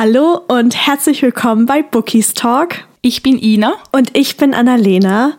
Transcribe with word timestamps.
Hallo 0.00 0.42
und 0.46 0.76
herzlich 0.76 1.22
willkommen 1.22 1.66
bei 1.66 1.82
Bookies 1.82 2.32
Talk. 2.32 2.84
Ich 3.02 3.24
bin 3.24 3.36
Ina. 3.36 3.72
Und 3.90 4.16
ich 4.16 4.36
bin 4.36 4.54
Annalena. 4.54 5.32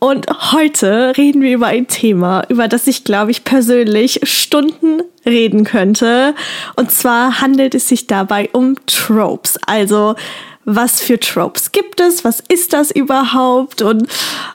Und 0.00 0.26
heute 0.52 1.14
reden 1.16 1.40
wir 1.40 1.54
über 1.54 1.68
ein 1.68 1.86
Thema, 1.86 2.44
über 2.50 2.68
das 2.68 2.86
ich, 2.86 3.04
glaube 3.04 3.30
ich, 3.30 3.44
persönlich 3.44 4.20
Stunden 4.24 5.00
reden 5.24 5.64
könnte. 5.64 6.34
Und 6.76 6.90
zwar 6.90 7.40
handelt 7.40 7.74
es 7.74 7.88
sich 7.88 8.06
dabei 8.06 8.50
um 8.52 8.76
Tropes. 8.84 9.58
Also, 9.66 10.14
was 10.64 11.00
für 11.00 11.18
Tropes 11.18 11.72
gibt 11.72 12.00
es? 12.00 12.24
Was 12.24 12.40
ist 12.40 12.72
das 12.72 12.90
überhaupt? 12.90 13.82
Und 13.82 14.06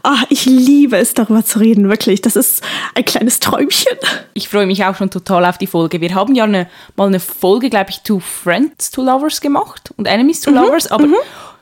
ach, 0.03 0.23
ich 0.29 0.45
liebe 0.45 0.97
es, 0.97 1.13
darüber 1.13 1.43
zu 1.43 1.59
reden, 1.59 1.89
wirklich. 1.89 2.21
Das 2.21 2.35
ist 2.35 2.63
ein 2.95 3.05
kleines 3.05 3.39
Träumchen. 3.39 3.97
Ich 4.33 4.47
freue 4.49 4.65
mich 4.65 4.85
auch 4.85 4.95
schon 4.95 5.09
total 5.09 5.45
auf 5.45 5.57
die 5.57 5.67
Folge. 5.67 5.99
Wir 5.99 6.15
haben 6.15 6.35
ja 6.35 6.45
eine, 6.45 6.69
mal 6.95 7.07
eine 7.07 7.19
Folge, 7.19 7.69
glaube 7.69 7.89
ich, 7.89 8.01
to 8.01 8.19
Friends 8.19 8.91
to 8.91 9.03
Lovers 9.03 9.41
gemacht 9.41 9.91
und 9.97 10.05
Enemies 10.05 10.41
to 10.41 10.51
mhm, 10.51 10.57
Lovers, 10.57 10.87
aber 10.87 11.07
mhm. 11.07 11.15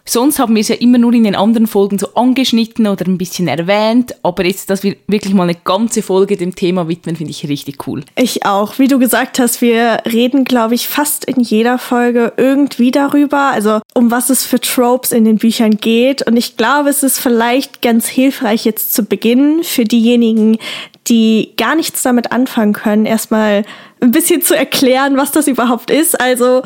Sonst 0.08 0.38
haben 0.38 0.54
wir 0.54 0.62
es 0.62 0.68
ja 0.68 0.76
immer 0.76 1.00
nur 1.00 1.14
in 1.14 1.24
den 1.24 1.36
anderen 1.36 1.66
Folgen 1.66 1.98
so 1.98 2.14
angeschnitten 2.14 2.86
oder 2.86 3.06
ein 3.08 3.18
bisschen 3.18 3.48
erwähnt, 3.48 4.16
aber 4.22 4.46
jetzt, 4.46 4.70
dass 4.70 4.84
wir 4.84 4.96
wirklich 5.08 5.34
mal 5.34 5.44
eine 5.44 5.56
ganze 5.56 6.04
Folge 6.04 6.38
dem 6.38 6.54
Thema 6.54 6.88
widmen, 6.88 7.16
finde 7.16 7.32
ich 7.32 7.48
richtig 7.50 7.88
cool. 7.88 8.04
Ich 8.16 8.46
auch. 8.46 8.78
Wie 8.78 8.88
du 8.88 9.00
gesagt 9.00 9.40
hast, 9.40 9.62
wir 9.62 10.04
reden, 10.06 10.46
glaube 10.46 10.76
ich, 10.76 10.88
fast 10.88 11.26
in 11.26 11.42
jeder 11.42 11.80
Folge 11.80 12.34
irgendwie 12.38 12.92
darüber, 12.92 13.52
also 13.52 13.82
um 13.96 14.12
was 14.12 14.30
es 14.30 14.46
für 14.46 14.60
Tropes 14.60 15.12
in 15.12 15.26
den 15.26 15.38
Büchern 15.38 15.78
geht. 15.78 16.26
Und 16.28 16.38
ich 16.38 16.56
glaube, 16.56 16.90
es 16.90 17.02
ist 17.02 17.18
vielleicht 17.18 17.82
ganz 17.82 18.08
hilfreich 18.08 18.64
jetzt 18.64 18.94
zu 18.94 19.04
Beginn 19.04 19.64
für 19.64 19.86
diejenigen, 19.86 20.60
die 21.08 21.54
gar 21.58 21.76
nichts 21.76 22.04
damit 22.04 22.32
anfangen 22.32 22.74
können, 22.74 23.06
erstmal 23.06 23.64
ein 24.06 24.12
bisschen 24.12 24.42
zu 24.42 24.56
erklären, 24.56 25.18
was 25.18 25.32
das 25.32 25.48
überhaupt 25.48 25.90
ist. 25.90 26.20
Also, 26.20 26.64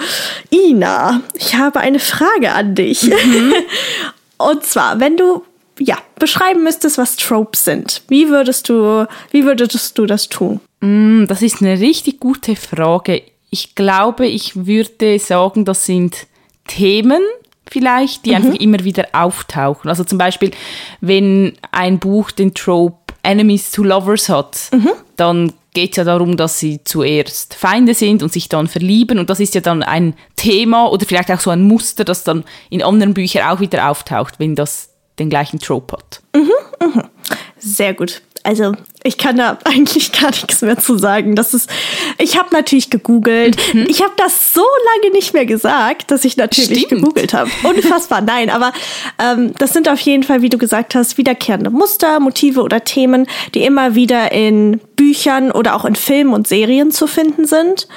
Ina, 0.51 1.21
ich 1.33 1.55
habe 1.55 1.79
eine 1.79 1.99
Frage 1.99 2.51
an 2.51 2.75
dich. 2.75 3.03
Mhm. 3.03 3.53
Und 4.37 4.63
zwar, 4.65 4.99
wenn 4.99 5.17
du 5.17 5.43
ja, 5.79 5.97
beschreiben 6.17 6.63
müsstest, 6.63 6.97
was 6.97 7.15
Tropes 7.15 7.65
sind, 7.65 8.01
wie 8.09 8.29
würdest 8.29 8.69
du, 8.69 9.05
wie 9.31 9.45
würdest 9.45 9.97
du 9.97 10.05
das 10.05 10.29
tun? 10.29 10.59
Mm, 10.81 11.25
das 11.25 11.41
ist 11.41 11.61
eine 11.61 11.79
richtig 11.79 12.19
gute 12.19 12.55
Frage. 12.55 13.21
Ich 13.49 13.75
glaube, 13.75 14.27
ich 14.27 14.65
würde 14.67 15.17
sagen, 15.19 15.65
das 15.65 15.85
sind 15.85 16.27
Themen 16.67 17.21
vielleicht, 17.69 18.25
die 18.25 18.31
mhm. 18.31 18.35
einfach 18.35 18.55
immer 18.55 18.83
wieder 18.83 19.07
auftauchen. 19.13 19.89
Also 19.89 20.03
zum 20.03 20.17
Beispiel, 20.17 20.51
wenn 21.01 21.53
ein 21.71 21.99
Buch 21.99 22.31
den 22.31 22.53
Trope 22.53 22.97
Enemies 23.23 23.71
to 23.71 23.83
Lovers 23.83 24.29
hat, 24.29 24.69
mhm. 24.71 24.89
dann 25.15 25.53
geht 25.73 25.91
es 25.91 25.97
ja 25.97 26.03
darum, 26.03 26.37
dass 26.37 26.59
sie 26.59 26.83
zuerst 26.83 27.53
Feinde 27.53 27.93
sind 27.93 28.23
und 28.23 28.33
sich 28.33 28.49
dann 28.49 28.67
verlieben. 28.67 29.19
Und 29.19 29.29
das 29.29 29.39
ist 29.39 29.55
ja 29.55 29.61
dann 29.61 29.83
ein 29.83 30.15
Thema 30.35 30.91
oder 30.91 31.05
vielleicht 31.05 31.31
auch 31.31 31.39
so 31.39 31.49
ein 31.49 31.61
Muster, 31.61 32.03
das 32.03 32.23
dann 32.23 32.43
in 32.69 32.81
anderen 32.81 33.13
Büchern 33.13 33.47
auch 33.49 33.59
wieder 33.59 33.89
auftaucht, 33.89 34.39
wenn 34.39 34.55
das 34.55 34.89
den 35.19 35.29
gleichen 35.29 35.59
Trope 35.59 35.97
hat. 35.97 36.21
Mhm, 36.35 36.51
mh. 36.81 37.09
Sehr 37.57 37.93
gut. 37.93 38.21
Also 38.43 38.73
ich 39.03 39.17
kann 39.17 39.37
da 39.37 39.57
eigentlich 39.65 40.11
gar 40.11 40.31
nichts 40.31 40.61
mehr 40.61 40.77
zu 40.77 40.97
sagen. 40.97 41.35
Das 41.35 41.53
ist, 41.53 41.69
ich 42.17 42.37
habe 42.37 42.49
natürlich 42.53 42.89
gegoogelt. 42.89 43.57
Mhm. 43.73 43.85
Ich 43.89 44.01
habe 44.01 44.13
das 44.17 44.53
so 44.53 44.63
lange 44.93 45.13
nicht 45.13 45.33
mehr 45.33 45.45
gesagt, 45.45 46.09
dass 46.11 46.25
ich 46.25 46.37
natürlich 46.37 46.83
Stimmt. 46.83 47.01
gegoogelt 47.01 47.33
habe. 47.33 47.49
Unfassbar, 47.63 48.21
nein. 48.21 48.49
Aber 48.49 48.71
ähm, 49.21 49.53
das 49.57 49.73
sind 49.73 49.89
auf 49.89 49.99
jeden 49.99 50.23
Fall, 50.23 50.41
wie 50.41 50.49
du 50.49 50.57
gesagt 50.57 50.95
hast, 50.95 51.17
wiederkehrende 51.17 51.69
Muster, 51.69 52.19
Motive 52.19 52.61
oder 52.61 52.83
Themen, 52.83 53.27
die 53.53 53.63
immer 53.63 53.95
wieder 53.95 54.31
in 54.31 54.79
Büchern 55.09 55.49
oder 55.51 55.75
auch 55.75 55.85
in 55.85 55.95
Filmen 55.95 56.35
und 56.35 56.47
Serien 56.47 56.91
zu 56.91 57.07
finden 57.07 57.45
sind. 57.45 57.87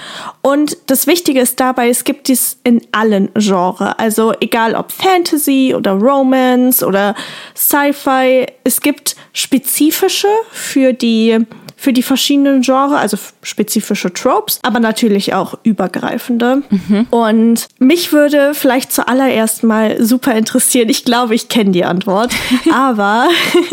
Und 0.40 0.78
das 0.86 1.06
Wichtige 1.06 1.40
ist 1.40 1.60
dabei, 1.60 1.90
es 1.90 2.04
gibt 2.04 2.28
dies 2.28 2.58
in 2.64 2.80
allen 2.90 3.28
Genres. 3.34 3.94
Also 3.98 4.32
egal 4.40 4.74
ob 4.74 4.90
Fantasy 4.90 5.74
oder 5.76 5.92
Romance 5.92 6.82
oder 6.82 7.14
Sci-Fi, 7.54 8.46
es 8.64 8.80
gibt 8.80 9.14
spezifische 9.34 10.28
für 10.52 10.94
die 10.94 11.38
für 11.82 11.92
die 11.92 12.04
verschiedenen 12.04 12.62
Genres, 12.62 12.92
also 12.92 13.16
spezifische 13.42 14.12
Tropes, 14.12 14.60
aber 14.62 14.78
natürlich 14.78 15.34
auch 15.34 15.58
übergreifende. 15.64 16.62
Mhm. 16.70 17.08
Und 17.10 17.66
mich 17.80 18.12
würde 18.12 18.54
vielleicht 18.54 18.92
zuallererst 18.92 19.64
mal 19.64 20.00
super 20.00 20.32
interessieren, 20.36 20.88
ich 20.88 21.04
glaube, 21.04 21.34
ich 21.34 21.48
kenne 21.48 21.72
die 21.72 21.84
Antwort, 21.84 22.32
aber 22.72 23.28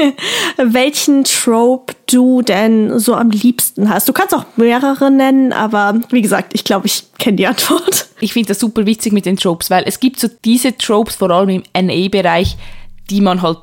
welchen 0.57 1.23
Trope 1.23 1.93
du 2.07 2.41
denn 2.41 2.97
so 2.97 3.13
am 3.13 3.29
liebsten 3.29 3.89
hast. 3.89 4.09
Du 4.09 4.13
kannst 4.13 4.33
auch 4.33 4.45
mehrere 4.55 5.11
nennen, 5.11 5.53
aber 5.53 6.01
wie 6.09 6.23
gesagt, 6.23 6.55
ich 6.55 6.63
glaube, 6.63 6.87
ich 6.87 7.03
kenne 7.19 7.37
die 7.37 7.45
Antwort. 7.45 8.07
Ich 8.21 8.33
finde 8.33 8.47
das 8.47 8.59
super 8.59 8.87
witzig 8.87 9.13
mit 9.13 9.27
den 9.27 9.37
Tropes, 9.37 9.69
weil 9.69 9.83
es 9.85 9.99
gibt 9.99 10.19
so 10.19 10.27
diese 10.43 10.75
Tropes, 10.75 11.17
vor 11.17 11.29
allem 11.29 11.49
im 11.49 11.85
NA-Bereich, 11.85 12.57
die 13.11 13.21
man 13.21 13.43
halt 13.43 13.59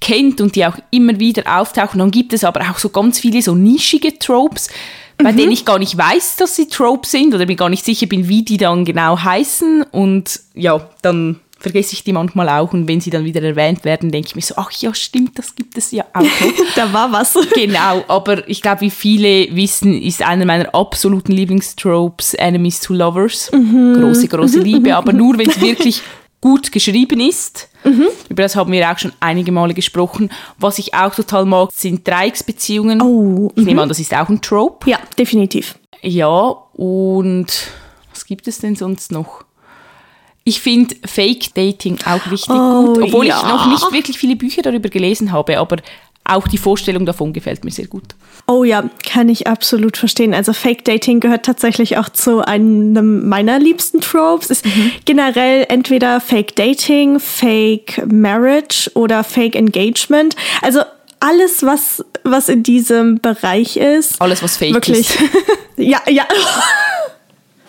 kennt 0.00 0.40
und 0.40 0.56
die 0.56 0.64
auch 0.64 0.76
immer 0.90 1.18
wieder 1.18 1.60
auftauchen. 1.60 1.98
Dann 1.98 2.10
gibt 2.10 2.32
es 2.32 2.44
aber 2.44 2.60
auch 2.70 2.78
so 2.78 2.88
ganz 2.88 3.18
viele 3.18 3.42
so 3.42 3.54
nischige 3.54 4.18
Tropes, 4.18 4.68
bei 5.16 5.32
mhm. 5.32 5.36
denen 5.36 5.52
ich 5.52 5.64
gar 5.64 5.78
nicht 5.78 5.96
weiß, 5.96 6.36
dass 6.36 6.56
sie 6.56 6.68
Tropes 6.68 7.10
sind 7.10 7.34
oder 7.34 7.46
mir 7.46 7.56
gar 7.56 7.68
nicht 7.68 7.84
sicher 7.84 8.06
bin, 8.06 8.28
wie 8.28 8.42
die 8.42 8.56
dann 8.56 8.84
genau 8.84 9.18
heißen. 9.18 9.82
Und 9.90 10.40
ja, 10.54 10.88
dann 11.02 11.40
vergesse 11.58 11.94
ich 11.94 12.04
die 12.04 12.12
manchmal 12.12 12.48
auch 12.48 12.72
und 12.72 12.86
wenn 12.86 13.00
sie 13.00 13.10
dann 13.10 13.24
wieder 13.24 13.42
erwähnt 13.42 13.84
werden, 13.84 14.12
denke 14.12 14.28
ich 14.28 14.36
mir 14.36 14.42
so, 14.42 14.54
ach 14.56 14.70
ja, 14.72 14.94
stimmt, 14.94 15.38
das 15.38 15.56
gibt 15.56 15.76
es 15.76 15.90
ja 15.90 16.04
auch. 16.14 16.22
da 16.76 16.92
war 16.92 17.12
was. 17.12 17.36
Genau, 17.54 18.04
aber 18.06 18.48
ich 18.48 18.62
glaube, 18.62 18.82
wie 18.82 18.90
viele 18.90 19.54
wissen, 19.56 20.00
ist 20.00 20.22
einer 20.22 20.44
meiner 20.44 20.72
absoluten 20.72 21.32
Lieblingstropes 21.32 22.34
Enemies 22.34 22.80
to 22.80 22.94
Lovers. 22.94 23.50
Mhm. 23.52 23.94
Große, 23.98 24.28
große 24.28 24.60
Liebe, 24.60 24.94
aber 24.94 25.12
nur 25.12 25.36
wenn 25.38 25.50
es 25.50 25.60
wirklich 25.60 26.02
gut 26.40 26.70
geschrieben 26.72 27.20
ist. 27.20 27.68
Mhm. 27.84 28.08
Über 28.28 28.42
das 28.42 28.56
haben 28.56 28.72
wir 28.72 28.90
auch 28.90 28.98
schon 28.98 29.12
einige 29.20 29.52
Male 29.52 29.74
gesprochen. 29.74 30.30
Was 30.58 30.78
ich 30.78 30.94
auch 30.94 31.14
total 31.14 31.44
mag, 31.44 31.70
sind 31.72 32.06
Dreiecksbeziehungen. 32.06 33.02
Oh, 33.02 33.50
ich 33.56 33.64
nehme 33.64 33.74
mhm. 33.74 33.78
an, 33.80 33.88
das 33.88 33.98
ist 33.98 34.14
auch 34.14 34.28
ein 34.28 34.40
Trope. 34.40 34.88
Ja, 34.88 34.98
definitiv. 35.18 35.78
Ja, 36.02 36.32
und 36.74 37.46
was 38.12 38.24
gibt 38.24 38.46
es 38.46 38.58
denn 38.58 38.76
sonst 38.76 39.10
noch? 39.12 39.44
Ich 40.44 40.60
finde 40.60 40.94
Fake 41.04 41.52
Dating 41.54 41.98
auch 42.06 42.30
richtig 42.30 42.48
oh, 42.48 42.94
gut, 42.94 43.02
obwohl 43.02 43.26
ja. 43.26 43.36
ich 43.36 43.42
noch 43.42 43.66
nicht 43.66 43.92
wirklich 43.92 44.16
viele 44.16 44.34
Bücher 44.34 44.62
darüber 44.62 44.88
gelesen 44.88 45.30
habe, 45.30 45.58
aber 45.58 45.76
auch 46.28 46.46
die 46.46 46.58
Vorstellung 46.58 47.06
davon 47.06 47.32
gefällt 47.32 47.64
mir 47.64 47.70
sehr 47.70 47.86
gut. 47.86 48.14
Oh 48.46 48.64
ja, 48.64 48.88
kann 49.10 49.28
ich 49.28 49.46
absolut 49.46 49.96
verstehen. 49.96 50.34
Also 50.34 50.52
Fake 50.52 50.84
Dating 50.84 51.20
gehört 51.20 51.44
tatsächlich 51.44 51.96
auch 51.96 52.08
zu 52.08 52.46
einem 52.46 53.28
meiner 53.28 53.58
liebsten 53.58 54.00
Tropes. 54.00 54.50
Ist 54.50 54.66
mhm. 54.66 54.92
generell 55.04 55.66
entweder 55.68 56.20
Fake 56.20 56.54
Dating, 56.54 57.18
Fake 57.18 58.02
Marriage 58.06 58.90
oder 58.94 59.24
Fake 59.24 59.56
Engagement. 59.56 60.36
Also 60.62 60.80
alles, 61.20 61.62
was, 61.62 62.04
was 62.24 62.48
in 62.48 62.62
diesem 62.62 63.20
Bereich 63.20 63.76
ist. 63.76 64.20
Alles, 64.20 64.42
was 64.42 64.56
fake 64.56 64.74
wirklich. 64.74 65.10
ist. 65.10 65.18
ja, 65.76 66.00
ja. 66.08 66.26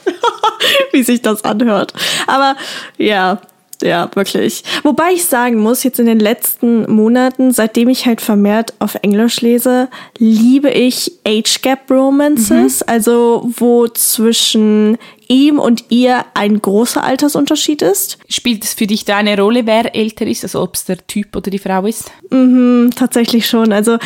Wie 0.92 1.04
sich 1.04 1.22
das 1.22 1.44
anhört. 1.44 1.94
Aber 2.28 2.56
ja, 2.98 3.42
ja, 3.82 4.10
wirklich. 4.14 4.64
Wobei 4.84 5.14
ich 5.14 5.26
sagen 5.26 5.60
muss, 5.60 5.84
jetzt 5.84 6.00
in 6.00 6.06
den 6.06 6.20
letzten 6.20 6.92
Monaten, 6.92 7.52
seitdem 7.52 7.88
ich 7.90 8.06
halt 8.06 8.20
vermehrt 8.20 8.74
auf 8.80 8.96
Englisch 9.02 9.40
lese, 9.42 9.88
liebe 10.18 10.70
ich 10.70 11.14
Age 11.26 11.62
Gap 11.62 11.90
Romances, 11.90 12.82
mhm. 12.82 12.86
also 12.88 13.50
wo 13.58 13.88
zwischen 13.88 14.98
ihm 15.30 15.60
und 15.60 15.86
ihr 15.90 16.26
ein 16.34 16.62
großer 16.62 17.04
Altersunterschied 17.04 17.82
ist. 17.82 18.18
Spielt 18.28 18.66
es 18.66 18.74
für 18.74 18.88
dich 18.88 19.06
da 19.06 19.18
eine 19.18 19.40
Rolle, 19.40 19.66
wer 19.66 19.96
älter 19.96 20.28
ist, 20.28 20.44
also 20.44 20.62
ob 20.62 20.76
es 20.76 20.86
der 20.86 21.06
Typ 21.08 21.36
oder 21.36 21.50
die 21.50 21.60
Frau 21.60 21.86
ist? 21.86 22.12
Mhm, 22.32 22.90
tatsächlich 22.96 23.48
schon. 23.48 23.72
Also 23.72 23.98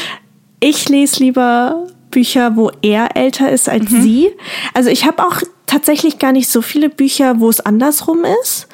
ich 0.59 0.87
lese 0.89 1.23
lieber 1.23 1.87
Bücher, 2.11 2.55
wo 2.55 2.69
er 2.83 3.15
älter 3.15 3.51
ist 3.51 3.69
als 3.69 3.89
mhm. 3.89 4.01
sie. 4.01 4.31
Also 4.75 4.89
ich 4.91 5.05
habe 5.05 5.25
auch 5.25 5.41
tatsächlich 5.65 6.19
gar 6.19 6.31
nicht 6.31 6.49
so 6.49 6.61
viele 6.61 6.89
Bücher, 6.89 7.39
wo 7.39 7.49
es 7.49 7.59
andersrum 7.59 8.23
ist 8.43 8.67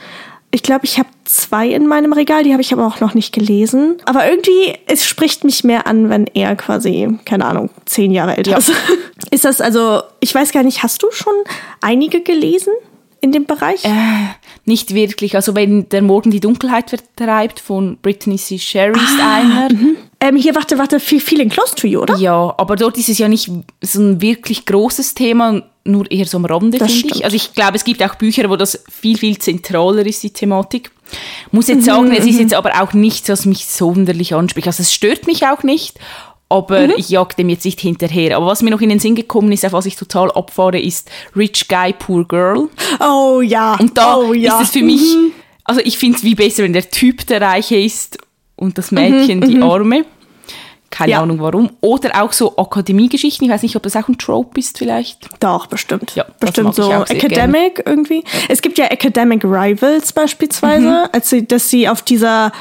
ich 0.51 0.63
glaube, 0.63 0.85
ich 0.85 0.97
habe 0.97 1.09
zwei 1.25 1.67
in 1.67 1.87
meinem 1.87 2.11
Regal, 2.11 2.43
die 2.43 2.51
habe 2.53 2.61
ich 2.61 2.73
aber 2.73 2.87
auch 2.87 2.99
noch 2.99 3.13
nicht 3.13 3.33
gelesen. 3.33 3.97
Aber 4.05 4.29
irgendwie, 4.29 4.73
es 4.87 5.05
spricht 5.05 5.43
mich 5.43 5.63
mehr 5.63 5.85
an, 5.85 6.09
wenn 6.09 6.25
er 6.27 6.55
quasi, 6.55 7.07
keine 7.25 7.45
Ahnung, 7.45 7.69
zehn 7.85 8.11
Jahre 8.11 8.37
älter 8.37 8.51
ja. 8.51 8.57
ist. 8.57 8.71
Ist 9.31 9.45
das 9.45 9.61
also, 9.61 10.01
ich 10.21 10.33
weiß 10.33 10.51
gar 10.51 10.63
nicht, 10.63 10.81
hast 10.81 11.03
du 11.03 11.11
schon 11.11 11.33
einige 11.81 12.21
gelesen? 12.21 12.73
in 13.21 13.31
dem 13.31 13.45
Bereich? 13.45 13.83
Äh, 13.83 13.89
nicht 14.65 14.93
wirklich. 14.93 15.35
Also 15.35 15.55
wenn 15.55 15.89
der 15.89 16.01
Morgen 16.01 16.31
die 16.31 16.39
Dunkelheit 16.39 16.89
vertreibt 16.89 17.59
von 17.59 17.97
Brittany 18.01 18.37
C. 18.37 18.57
Sherry 18.57 18.97
ist 18.97 19.19
ah, 19.21 19.35
einer. 19.35 19.73
Mhm. 19.73 19.97
Ähm, 20.21 20.35
hier, 20.35 20.55
warte, 20.55 20.77
warte, 20.77 20.99
Feeling 20.99 21.49
Close 21.49 21.75
to 21.75 21.87
You, 21.87 22.01
oder? 22.01 22.15
Ja, 22.17 22.53
aber 22.57 22.75
dort 22.75 22.97
ist 22.97 23.09
es 23.09 23.17
ja 23.17 23.27
nicht 23.27 23.51
so 23.81 23.99
ein 24.01 24.21
wirklich 24.21 24.65
großes 24.65 25.13
Thema, 25.13 25.63
nur 25.89 26.09
eher 26.11 26.25
so 26.25 26.37
am 26.37 26.45
Rande, 26.45 26.77
finde 26.77 27.15
ich. 27.15 27.23
Also 27.23 27.35
ich 27.35 27.53
glaube, 27.53 27.75
es 27.75 27.83
gibt 27.83 28.03
auch 28.03 28.15
Bücher, 28.15 28.49
wo 28.49 28.55
das 28.55 28.83
viel, 28.89 29.17
viel 29.17 29.37
zentraler 29.37 30.05
ist, 30.05 30.23
die 30.23 30.31
Thematik. 30.31 30.91
Muss 31.51 31.67
jetzt 31.67 31.85
sagen, 31.85 32.09
mhm, 32.09 32.11
es 32.11 32.25
ist 32.25 32.35
mhm. 32.35 32.41
jetzt 32.41 32.53
aber 32.53 32.81
auch 32.81 32.93
nichts, 32.93 33.29
was 33.29 33.45
mich 33.45 33.65
sonderlich 33.65 34.35
anspricht. 34.35 34.67
Also 34.67 34.83
es 34.83 34.93
stört 34.93 35.27
mich 35.27 35.45
auch 35.45 35.63
nicht, 35.63 35.99
aber 36.49 36.87
mhm. 36.87 36.93
ich 36.97 37.09
jag 37.09 37.35
dem 37.35 37.49
jetzt 37.49 37.65
nicht 37.65 37.79
hinterher. 37.79 38.37
Aber 38.37 38.47
was 38.47 38.61
mir 38.61 38.71
noch 38.71 38.81
in 38.81 38.89
den 38.89 38.99
Sinn 38.99 39.15
gekommen 39.15 39.51
ist, 39.51 39.65
auf 39.65 39.73
was 39.73 39.85
ich 39.85 39.95
total 39.95 40.31
abfahre, 40.31 40.79
ist 40.79 41.09
Rich 41.35 41.67
Guy, 41.67 41.93
Poor 41.93 42.27
Girl. 42.27 42.69
Oh 42.99 43.41
ja. 43.41 43.75
Und 43.79 43.97
da 43.97 44.17
oh, 44.17 44.33
ja. 44.33 44.57
ist 44.59 44.67
es 44.67 44.71
für 44.71 44.83
mich, 44.83 45.01
mhm. 45.01 45.31
also 45.63 45.81
ich 45.83 45.97
finde 45.97 46.17
es 46.17 46.23
wie 46.23 46.35
besser, 46.35 46.63
wenn 46.63 46.73
der 46.73 46.89
Typ 46.89 47.25
der 47.27 47.41
Reiche 47.41 47.77
ist 47.77 48.17
und 48.55 48.77
das 48.77 48.91
Mädchen 48.91 49.39
mhm, 49.39 49.47
die 49.47 49.55
mhm. 49.55 49.63
Arme. 49.63 50.05
Keine 50.89 51.11
ja. 51.11 51.21
Ahnung 51.21 51.39
warum. 51.39 51.69
Oder 51.81 52.23
auch 52.23 52.33
so 52.33 52.57
Akademiegeschichten. 52.57 53.45
Ich 53.45 53.53
weiß 53.53 53.63
nicht, 53.63 53.75
ob 53.75 53.83
das 53.83 53.95
auch 53.95 54.07
ein 54.07 54.17
Trope 54.17 54.59
ist 54.59 54.77
vielleicht. 54.77 55.29
Doch, 55.39 55.67
bestimmt. 55.67 56.15
Ja, 56.15 56.25
bestimmt 56.39 56.75
so 56.75 56.91
Academic 56.91 57.75
gerne. 57.75 57.83
irgendwie. 57.85 58.23
Es 58.47 58.61
gibt 58.61 58.77
ja 58.77 58.85
Academic 58.85 59.43
Rivals 59.43 60.13
beispielsweise, 60.13 60.87
mhm. 60.87 61.09
also 61.11 61.41
dass 61.41 61.69
sie 61.69 61.87
auf 61.87 62.01
dieser 62.01 62.51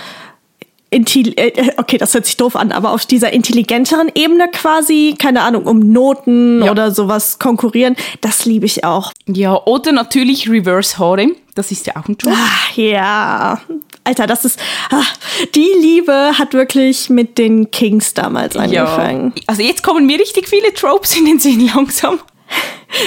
Intelli 0.90 1.34
äh, 1.36 1.72
okay, 1.76 1.98
das 1.98 2.14
hört 2.14 2.24
sich 2.24 2.36
doof 2.36 2.56
an, 2.56 2.72
aber 2.72 2.92
auf 2.92 3.04
dieser 3.04 3.32
intelligenteren 3.32 4.10
Ebene 4.14 4.48
quasi, 4.48 5.14
keine 5.18 5.42
Ahnung, 5.42 5.64
um 5.64 5.80
Noten 5.92 6.62
ja. 6.62 6.70
oder 6.70 6.92
sowas 6.92 7.38
konkurrieren, 7.38 7.94
das 8.22 8.46
liebe 8.46 8.64
ich 8.64 8.84
auch. 8.84 9.12
Ja, 9.26 9.62
oder 9.66 9.92
natürlich 9.92 10.48
Reverse 10.48 10.98
Harem, 10.98 11.36
das 11.54 11.70
ist 11.72 11.86
ja 11.86 11.96
auch 11.96 12.08
ein 12.08 12.16
Job. 12.18 12.32
Ah, 12.34 12.80
ja, 12.80 13.60
Alter, 14.08 14.26
das 14.26 14.46
ist, 14.46 14.58
ah, 14.90 15.02
die 15.54 15.70
Liebe 15.78 16.32
hat 16.38 16.54
wirklich 16.54 17.10
mit 17.10 17.36
den 17.36 17.70
Kings 17.70 18.14
damals 18.14 18.56
angefangen. 18.56 19.34
Ja. 19.36 19.42
Also 19.46 19.62
jetzt 19.62 19.82
kommen 19.82 20.06
mir 20.06 20.18
richtig 20.18 20.48
viele 20.48 20.72
Tropes 20.72 21.14
in 21.18 21.26
den 21.26 21.38
Sinn 21.38 21.68
langsam. 21.74 22.18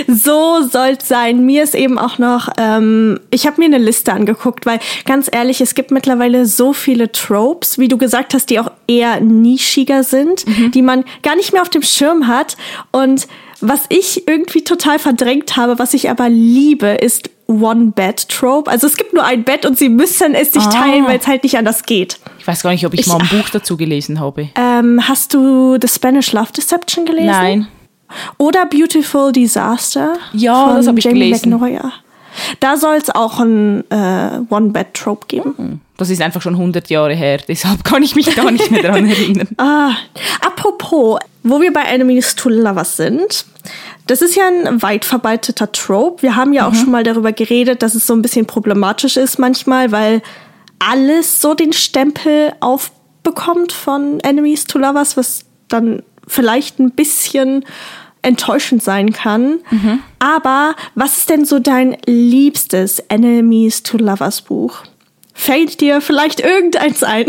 So 0.07 0.61
soll's 0.61 1.07
sein. 1.07 1.43
Mir 1.43 1.63
ist 1.63 1.73
eben 1.73 1.97
auch 1.97 2.19
noch, 2.19 2.49
ähm, 2.57 3.19
ich 3.31 3.47
habe 3.47 3.59
mir 3.59 3.65
eine 3.65 3.79
Liste 3.79 4.13
angeguckt, 4.13 4.67
weil 4.67 4.79
ganz 5.05 5.27
ehrlich, 5.31 5.59
es 5.59 5.73
gibt 5.73 5.89
mittlerweile 5.89 6.45
so 6.45 6.71
viele 6.71 7.11
Tropes, 7.11 7.79
wie 7.79 7.87
du 7.87 7.97
gesagt 7.97 8.35
hast, 8.35 8.51
die 8.51 8.59
auch 8.59 8.69
eher 8.85 9.19
nischiger 9.21 10.03
sind, 10.03 10.47
mhm. 10.47 10.69
die 10.69 10.83
man 10.83 11.03
gar 11.23 11.35
nicht 11.35 11.51
mehr 11.51 11.63
auf 11.63 11.69
dem 11.69 11.81
Schirm 11.81 12.27
hat. 12.27 12.57
Und 12.91 13.27
was 13.59 13.85
ich 13.89 14.27
irgendwie 14.27 14.63
total 14.63 14.99
verdrängt 14.99 15.57
habe, 15.57 15.79
was 15.79 15.95
ich 15.95 16.11
aber 16.11 16.29
liebe, 16.29 16.89
ist 16.89 17.31
One-Bed-Trope. 17.51 18.69
Also 18.69 18.87
es 18.87 18.97
gibt 18.97 19.13
nur 19.13 19.23
ein 19.23 19.43
Bett 19.43 19.65
und 19.65 19.77
sie 19.77 19.89
müssen 19.89 20.33
es 20.33 20.51
sich 20.53 20.63
ah. 20.63 20.69
teilen, 20.69 21.05
weil 21.05 21.19
es 21.19 21.27
halt 21.27 21.43
nicht 21.43 21.57
anders 21.57 21.83
geht. 21.83 22.19
Ich 22.39 22.47
weiß 22.47 22.63
gar 22.63 22.71
nicht, 22.71 22.85
ob 22.85 22.93
ich, 22.93 23.01
ich 23.01 23.07
mal 23.07 23.19
ein 23.19 23.27
Buch 23.27 23.49
dazu 23.49 23.77
gelesen 23.77 24.19
habe. 24.19 24.49
Ähm, 24.55 25.01
hast 25.07 25.33
du 25.33 25.77
The 25.79 25.87
Spanish 25.87 26.31
Love 26.31 26.51
Deception 26.55 27.05
gelesen? 27.05 27.27
Nein. 27.27 27.67
Oder 28.37 28.65
Beautiful 28.65 29.31
Disaster. 29.31 30.15
Ja, 30.33 30.75
das 30.75 30.87
habe 30.87 30.99
ich 30.99 31.05
Jamie 31.05 31.19
gelesen. 31.19 31.51
McNeuer. 31.51 31.93
Da 32.59 32.77
soll 32.77 32.95
es 32.95 33.09
auch 33.09 33.39
ein 33.39 33.83
äh, 33.89 34.39
One-Bed-Trope 34.49 35.27
geben. 35.27 35.53
Hm. 35.57 35.79
Das 36.01 36.09
ist 36.09 36.21
einfach 36.21 36.41
schon 36.41 36.55
100 36.55 36.89
Jahre 36.89 37.13
her, 37.13 37.37
deshalb 37.47 37.83
kann 37.83 38.01
ich 38.01 38.15
mich 38.15 38.33
da 38.33 38.49
nicht 38.49 38.71
mehr 38.71 38.81
dran 38.81 39.07
erinnern. 39.07 39.47
Ah, 39.57 39.91
apropos, 40.41 41.19
wo 41.43 41.61
wir 41.61 41.71
bei 41.71 41.83
Enemies 41.83 42.35
to 42.35 42.49
Lovers 42.49 42.97
sind, 42.97 43.45
das 44.07 44.21
ist 44.21 44.35
ja 44.35 44.47
ein 44.47 44.81
weit 44.81 45.05
verbreiteter 45.05 45.71
Trope. 45.71 46.23
Wir 46.23 46.35
haben 46.35 46.53
ja 46.53 46.67
auch 46.67 46.71
mhm. 46.71 46.77
schon 46.77 46.91
mal 46.91 47.03
darüber 47.03 47.31
geredet, 47.31 47.83
dass 47.83 47.93
es 47.93 48.07
so 48.07 48.13
ein 48.13 48.23
bisschen 48.23 48.47
problematisch 48.47 49.17
ist 49.17 49.37
manchmal, 49.37 49.91
weil 49.91 50.23
alles 50.79 51.41
so 51.41 51.53
den 51.53 51.73
Stempel 51.73 52.53
aufbekommt 52.59 53.71
von 53.71 54.19
Enemies 54.21 54.65
to 54.65 54.79
Lovers, 54.79 55.15
was 55.17 55.45
dann 55.67 56.01
vielleicht 56.27 56.79
ein 56.79 56.91
bisschen 56.91 57.63
enttäuschend 58.23 58.81
sein 58.81 59.13
kann. 59.13 59.59
Mhm. 59.69 59.99
Aber 60.17 60.75
was 60.95 61.19
ist 61.19 61.29
denn 61.29 61.45
so 61.45 61.59
dein 61.59 61.95
liebstes 62.05 62.99
Enemies 62.99 63.83
to 63.83 63.97
Lovers 63.97 64.41
Buch? 64.41 64.83
Fällt 65.33 65.81
dir 65.81 66.01
vielleicht 66.01 66.39
irgendeins 66.39 67.03
ein? 67.03 67.25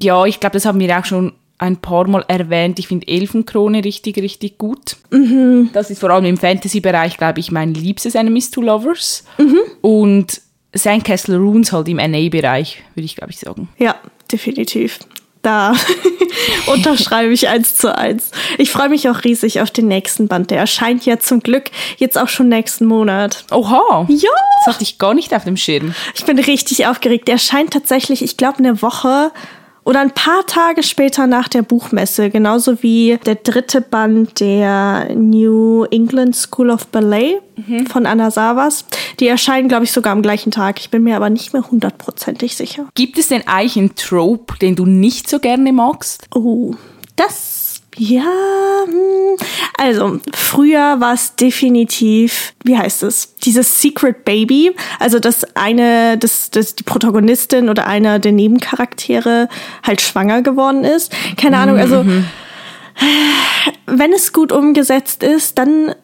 Ja, 0.00 0.24
ich 0.24 0.40
glaube, 0.40 0.54
das 0.54 0.64
haben 0.64 0.80
wir 0.80 0.98
auch 0.98 1.04
schon 1.04 1.32
ein 1.58 1.76
paar 1.76 2.06
Mal 2.08 2.24
erwähnt. 2.28 2.78
Ich 2.78 2.88
finde 2.88 3.06
Elfenkrone 3.06 3.84
richtig, 3.84 4.16
richtig 4.18 4.58
gut. 4.58 4.96
Mhm. 5.10 5.70
Das 5.72 5.90
ist 5.90 6.00
vor 6.00 6.10
allem 6.10 6.24
im 6.24 6.36
Fantasy-Bereich, 6.36 7.16
glaube 7.16 7.40
ich, 7.40 7.50
mein 7.50 7.74
liebstes 7.74 8.14
Enemies 8.14 8.50
to 8.50 8.60
Lovers. 8.60 9.24
Mhm. 9.38 9.60
Und 9.80 10.40
Sandcastle 10.72 11.38
Runes 11.38 11.72
halt 11.72 11.88
im 11.88 11.98
NA-Bereich, 11.98 12.82
würde 12.94 13.04
ich, 13.04 13.16
glaube 13.16 13.30
ich, 13.30 13.38
sagen. 13.38 13.68
Ja, 13.78 13.96
definitiv 14.30 14.98
da 15.44 15.74
unterschreibe 16.66 17.32
ich 17.32 17.48
eins 17.48 17.76
zu 17.76 17.96
eins. 17.96 18.30
Ich 18.58 18.70
freue 18.70 18.88
mich 18.88 19.08
auch 19.08 19.24
riesig 19.24 19.60
auf 19.60 19.70
den 19.70 19.88
nächsten 19.88 20.28
Band. 20.28 20.50
Der 20.50 20.58
erscheint 20.58 21.06
ja 21.06 21.18
zum 21.18 21.40
Glück 21.40 21.70
jetzt 21.98 22.18
auch 22.18 22.28
schon 22.28 22.48
nächsten 22.48 22.86
Monat. 22.86 23.44
Oha. 23.50 24.06
Ja. 24.08 24.30
Das 24.64 24.74
hatte 24.74 24.84
ich 24.84 24.98
gar 24.98 25.14
nicht 25.14 25.34
auf 25.34 25.44
dem 25.44 25.56
Schirm. 25.56 25.94
Ich 26.14 26.24
bin 26.24 26.38
richtig 26.38 26.86
aufgeregt. 26.86 27.28
Der 27.28 27.34
erscheint 27.34 27.72
tatsächlich, 27.72 28.22
ich 28.22 28.36
glaube, 28.36 28.58
eine 28.58 28.80
Woche 28.82 29.30
oder 29.84 30.00
ein 30.00 30.10
paar 30.10 30.46
Tage 30.46 30.82
später 30.82 31.26
nach 31.26 31.48
der 31.48 31.62
Buchmesse, 31.62 32.30
genauso 32.30 32.82
wie 32.82 33.18
der 33.26 33.36
dritte 33.36 33.80
Band 33.80 34.40
der 34.40 35.14
New 35.14 35.84
England 35.84 36.34
School 36.34 36.70
of 36.70 36.86
Ballet 36.86 37.40
mhm. 37.56 37.86
von 37.86 38.06
Anna 38.06 38.30
Savas. 38.30 38.86
Die 39.20 39.28
erscheinen, 39.28 39.68
glaube 39.68 39.84
ich, 39.84 39.92
sogar 39.92 40.12
am 40.12 40.22
gleichen 40.22 40.50
Tag. 40.50 40.80
Ich 40.80 40.90
bin 40.90 41.02
mir 41.02 41.16
aber 41.16 41.30
nicht 41.30 41.52
mehr 41.52 41.70
hundertprozentig 41.70 42.56
sicher. 42.56 42.86
Gibt 42.94 43.18
es 43.18 43.28
denn 43.28 43.46
eigentlich 43.46 43.76
einen 43.76 43.94
Trope, 43.94 44.58
den 44.58 44.74
du 44.74 44.86
nicht 44.86 45.28
so 45.28 45.38
gerne 45.38 45.72
magst? 45.72 46.26
Oh, 46.34 46.74
das 47.16 47.53
ja, 47.96 48.24
hm. 48.86 49.36
also 49.78 50.20
früher 50.32 51.00
war 51.00 51.14
es 51.14 51.36
definitiv, 51.36 52.54
wie 52.64 52.76
heißt 52.76 53.02
es, 53.04 53.36
dieses 53.36 53.80
Secret 53.80 54.24
Baby, 54.24 54.74
also 54.98 55.18
dass 55.18 55.44
eine, 55.56 56.18
dass, 56.18 56.50
dass 56.50 56.74
die 56.74 56.82
Protagonistin 56.82 57.68
oder 57.68 57.86
einer 57.86 58.18
der 58.18 58.32
Nebencharaktere 58.32 59.48
halt 59.82 60.00
schwanger 60.00 60.42
geworden 60.42 60.84
ist. 60.84 61.12
Keine 61.36 61.58
Ahnung, 61.58 61.78
also 61.78 62.02
mhm. 62.02 62.26
wenn 63.86 64.12
es 64.12 64.32
gut 64.32 64.50
umgesetzt 64.50 65.22
ist, 65.22 65.58
dann, 65.58 65.94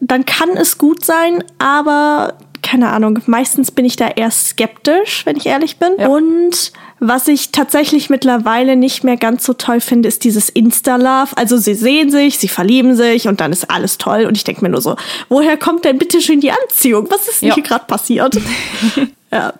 dann 0.00 0.26
kann 0.26 0.50
es 0.56 0.78
gut 0.78 1.04
sein, 1.04 1.44
aber 1.58 2.38
keine 2.62 2.90
Ahnung, 2.90 3.20
meistens 3.26 3.70
bin 3.70 3.84
ich 3.84 3.96
da 3.96 4.08
eher 4.08 4.30
skeptisch, 4.30 5.24
wenn 5.26 5.36
ich 5.36 5.46
ehrlich 5.46 5.78
bin. 5.78 5.92
Ja. 5.98 6.08
Und 6.08 6.72
was 7.00 7.28
ich 7.28 7.50
tatsächlich 7.50 8.10
mittlerweile 8.10 8.76
nicht 8.76 9.04
mehr 9.04 9.16
ganz 9.16 9.44
so 9.44 9.54
toll 9.54 9.80
finde, 9.80 10.06
ist 10.08 10.22
dieses 10.22 10.50
Insta-Love. 10.50 11.30
Also 11.34 11.56
sie 11.56 11.74
sehen 11.74 12.10
sich, 12.10 12.38
sie 12.38 12.48
verlieben 12.48 12.94
sich 12.94 13.26
und 13.26 13.40
dann 13.40 13.52
ist 13.52 13.70
alles 13.70 13.96
toll. 13.96 14.26
Und 14.26 14.36
ich 14.36 14.44
denke 14.44 14.62
mir 14.62 14.68
nur 14.68 14.82
so, 14.82 14.96
woher 15.30 15.56
kommt 15.56 15.86
denn 15.86 15.98
bitte 15.98 16.20
schön 16.20 16.40
die 16.40 16.52
Anziehung? 16.52 17.08
Was 17.10 17.26
ist 17.26 17.40
denn 17.40 17.48
ja. 17.48 17.54
hier 17.54 17.64
gerade 17.64 17.86
passiert? 17.86 18.38
ja, 19.32 19.54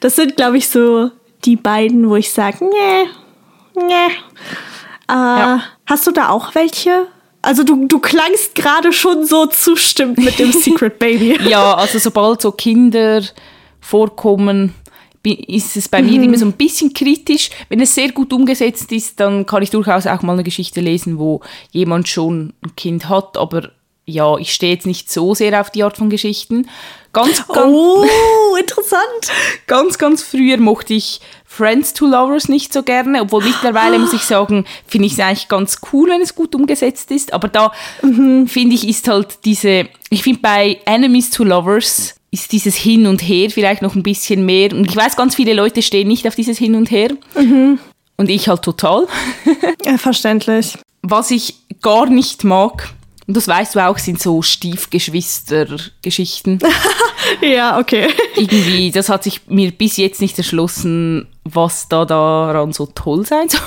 das 0.00 0.16
sind, 0.16 0.36
glaube 0.36 0.56
ich, 0.56 0.68
so 0.68 1.10
die 1.44 1.56
beiden, 1.56 2.08
wo 2.08 2.16
ich 2.16 2.32
sage, 2.32 2.64
nee, 2.64 3.84
nee. 3.86 4.12
Äh, 5.10 5.12
ja. 5.12 5.62
Hast 5.84 6.06
du 6.06 6.10
da 6.10 6.30
auch 6.30 6.54
welche? 6.54 7.06
Also 7.42 7.64
du, 7.64 7.86
du 7.86 7.98
klangst 7.98 8.54
gerade 8.54 8.92
schon 8.92 9.26
so 9.26 9.46
zustimmt 9.46 10.18
mit 10.18 10.38
dem 10.38 10.52
Secret 10.54 10.98
Baby. 10.98 11.38
ja, 11.48 11.74
also 11.74 11.98
sobald 11.98 12.40
so 12.40 12.50
Kinder 12.52 13.22
vorkommen, 13.80 14.74
ist 15.34 15.76
es 15.76 15.88
bei 15.88 16.02
mhm. 16.02 16.10
mir 16.10 16.22
immer 16.22 16.38
so 16.38 16.46
ein 16.46 16.52
bisschen 16.52 16.92
kritisch. 16.92 17.50
Wenn 17.68 17.80
es 17.80 17.94
sehr 17.94 18.12
gut 18.12 18.32
umgesetzt 18.32 18.92
ist, 18.92 19.20
dann 19.20 19.46
kann 19.46 19.62
ich 19.62 19.70
durchaus 19.70 20.06
auch 20.06 20.22
mal 20.22 20.34
eine 20.34 20.44
Geschichte 20.44 20.80
lesen, 20.80 21.18
wo 21.18 21.40
jemand 21.70 22.08
schon 22.08 22.54
ein 22.64 22.76
Kind 22.76 23.08
hat, 23.08 23.36
aber 23.36 23.70
ja, 24.08 24.38
ich 24.38 24.54
stehe 24.54 24.72
jetzt 24.72 24.86
nicht 24.86 25.12
so 25.12 25.34
sehr 25.34 25.60
auf 25.60 25.70
die 25.70 25.82
Art 25.82 25.98
von 25.98 26.08
Geschichten. 26.08 26.66
Ganz, 27.12 27.46
ganz, 27.46 27.72
oh, 27.74 28.06
interessant. 28.58 29.02
ganz, 29.66 29.98
ganz 29.98 30.22
früher 30.22 30.56
mochte 30.56 30.94
ich 30.94 31.20
Friends 31.44 31.92
to 31.92 32.06
Lovers 32.06 32.48
nicht 32.48 32.72
so 32.72 32.82
gerne, 32.82 33.22
obwohl 33.22 33.44
mittlerweile 33.44 33.98
muss 33.98 34.12
ich 34.12 34.22
sagen, 34.22 34.64
finde 34.86 35.06
ich 35.06 35.14
es 35.14 35.20
eigentlich 35.20 35.48
ganz 35.48 35.80
cool, 35.92 36.08
wenn 36.08 36.22
es 36.22 36.34
gut 36.34 36.54
umgesetzt 36.54 37.10
ist. 37.10 37.34
Aber 37.34 37.48
da 37.48 37.72
mhm. 38.02 38.46
finde 38.46 38.76
ich, 38.76 38.88
ist 38.88 39.08
halt 39.08 39.44
diese, 39.44 39.88
ich 40.08 40.22
finde 40.22 40.40
bei 40.40 40.78
Enemies 40.86 41.30
to 41.30 41.44
Lovers 41.44 42.17
ist 42.30 42.52
dieses 42.52 42.74
Hin 42.74 43.06
und 43.06 43.22
Her 43.22 43.50
vielleicht 43.50 43.82
noch 43.82 43.94
ein 43.94 44.02
bisschen 44.02 44.44
mehr. 44.44 44.72
Und 44.72 44.88
ich 44.88 44.96
weiß, 44.96 45.16
ganz 45.16 45.34
viele 45.34 45.54
Leute 45.54 45.82
stehen 45.82 46.08
nicht 46.08 46.26
auf 46.28 46.34
dieses 46.34 46.58
Hin 46.58 46.74
und 46.74 46.90
Her. 46.90 47.10
Mhm. 47.34 47.78
Und 48.16 48.28
ich 48.28 48.48
halt 48.48 48.62
total. 48.62 49.06
ja, 49.84 49.98
verständlich. 49.98 50.76
Was 51.02 51.30
ich 51.30 51.54
gar 51.80 52.06
nicht 52.06 52.44
mag, 52.44 52.92
und 53.28 53.36
das 53.36 53.46
weißt 53.46 53.74
du 53.74 53.86
auch, 53.86 53.98
sind 53.98 54.18
so 54.20 54.40
Stiefgeschwister-Geschichten. 54.40 56.60
ja, 57.42 57.78
okay. 57.78 58.08
Irgendwie, 58.36 58.90
das 58.90 59.10
hat 59.10 59.22
sich 59.22 59.42
mir 59.48 59.70
bis 59.70 59.98
jetzt 59.98 60.22
nicht 60.22 60.38
erschlossen, 60.38 61.28
was 61.44 61.88
da 61.88 62.06
daran 62.06 62.72
so 62.72 62.86
toll 62.86 63.26
sein 63.26 63.50
soll. 63.50 63.60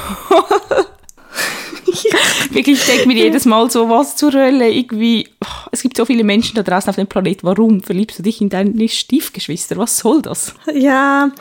Wirklich, 2.51 2.79
ich 2.79 2.85
denke 2.85 3.07
mir 3.07 3.15
jedes 3.15 3.45
Mal 3.45 3.69
so, 3.69 3.89
was 3.89 4.15
zur 4.15 4.33
Hölle, 4.33 4.69
irgendwie, 4.69 5.27
oh, 5.43 5.67
es 5.71 5.81
gibt 5.81 5.97
so 5.97 6.05
viele 6.05 6.23
Menschen 6.23 6.55
da 6.55 6.63
draußen 6.63 6.89
auf 6.89 6.95
dem 6.95 7.07
Planet, 7.07 7.43
warum 7.43 7.81
verliebst 7.81 8.19
du 8.19 8.23
dich 8.23 8.41
in 8.41 8.49
deine 8.49 8.87
Stiefgeschwister? 8.87 9.77
Was 9.77 9.97
soll 9.97 10.21
das? 10.21 10.53
Ja, 10.73 11.31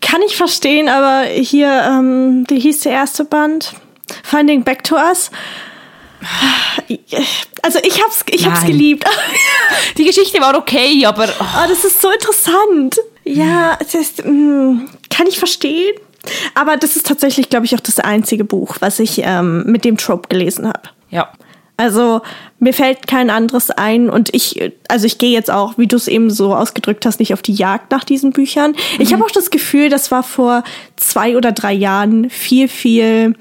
kann 0.00 0.22
ich 0.22 0.36
verstehen, 0.36 0.88
aber 0.88 1.24
hier, 1.24 1.68
ähm, 1.68 2.44
wie 2.48 2.60
hieß 2.60 2.80
der 2.80 2.92
erste 2.92 3.24
Band? 3.24 3.74
Finding 4.22 4.64
Back 4.64 4.84
to 4.84 4.96
Us. 4.96 5.30
Also 7.62 7.78
ich 7.82 8.02
hab's, 8.02 8.24
ich 8.30 8.46
hab's 8.46 8.64
geliebt. 8.64 9.04
Die 9.98 10.04
Geschichte 10.04 10.40
war 10.40 10.56
okay, 10.56 11.04
aber... 11.06 11.28
Oh. 11.40 11.44
oh 11.44 11.68
das 11.68 11.84
ist 11.84 12.00
so 12.00 12.10
interessant. 12.10 12.98
Ja, 13.24 13.78
es 13.80 13.94
ist, 13.94 14.24
mm, 14.24 14.88
kann 15.08 15.26
ich 15.26 15.38
verstehen. 15.38 15.94
Aber 16.54 16.76
das 16.76 16.96
ist 16.96 17.06
tatsächlich, 17.06 17.48
glaube 17.48 17.66
ich, 17.66 17.74
auch 17.74 17.80
das 17.80 17.98
einzige 17.98 18.44
Buch, 18.44 18.76
was 18.80 18.98
ich 18.98 19.22
ähm, 19.24 19.64
mit 19.66 19.84
dem 19.84 19.96
Trope 19.96 20.28
gelesen 20.28 20.66
habe. 20.66 20.82
Ja. 21.10 21.30
Also 21.76 22.20
mir 22.58 22.74
fällt 22.74 23.06
kein 23.06 23.30
anderes 23.30 23.70
ein 23.70 24.10
und 24.10 24.34
ich, 24.34 24.70
also 24.88 25.06
ich 25.06 25.16
gehe 25.16 25.30
jetzt 25.30 25.50
auch, 25.50 25.78
wie 25.78 25.86
du 25.86 25.96
es 25.96 26.08
eben 26.08 26.28
so 26.28 26.54
ausgedrückt 26.54 27.06
hast, 27.06 27.20
nicht 27.20 27.32
auf 27.32 27.40
die 27.40 27.54
Jagd 27.54 27.90
nach 27.90 28.04
diesen 28.04 28.32
Büchern. 28.32 28.72
Mhm. 28.72 28.76
Ich 28.98 29.14
habe 29.14 29.24
auch 29.24 29.30
das 29.30 29.50
Gefühl, 29.50 29.88
das 29.88 30.10
war 30.10 30.22
vor 30.22 30.62
zwei 30.96 31.38
oder 31.38 31.52
drei 31.52 31.72
Jahren 31.72 32.28
viel, 32.28 32.68
viel 32.68 33.34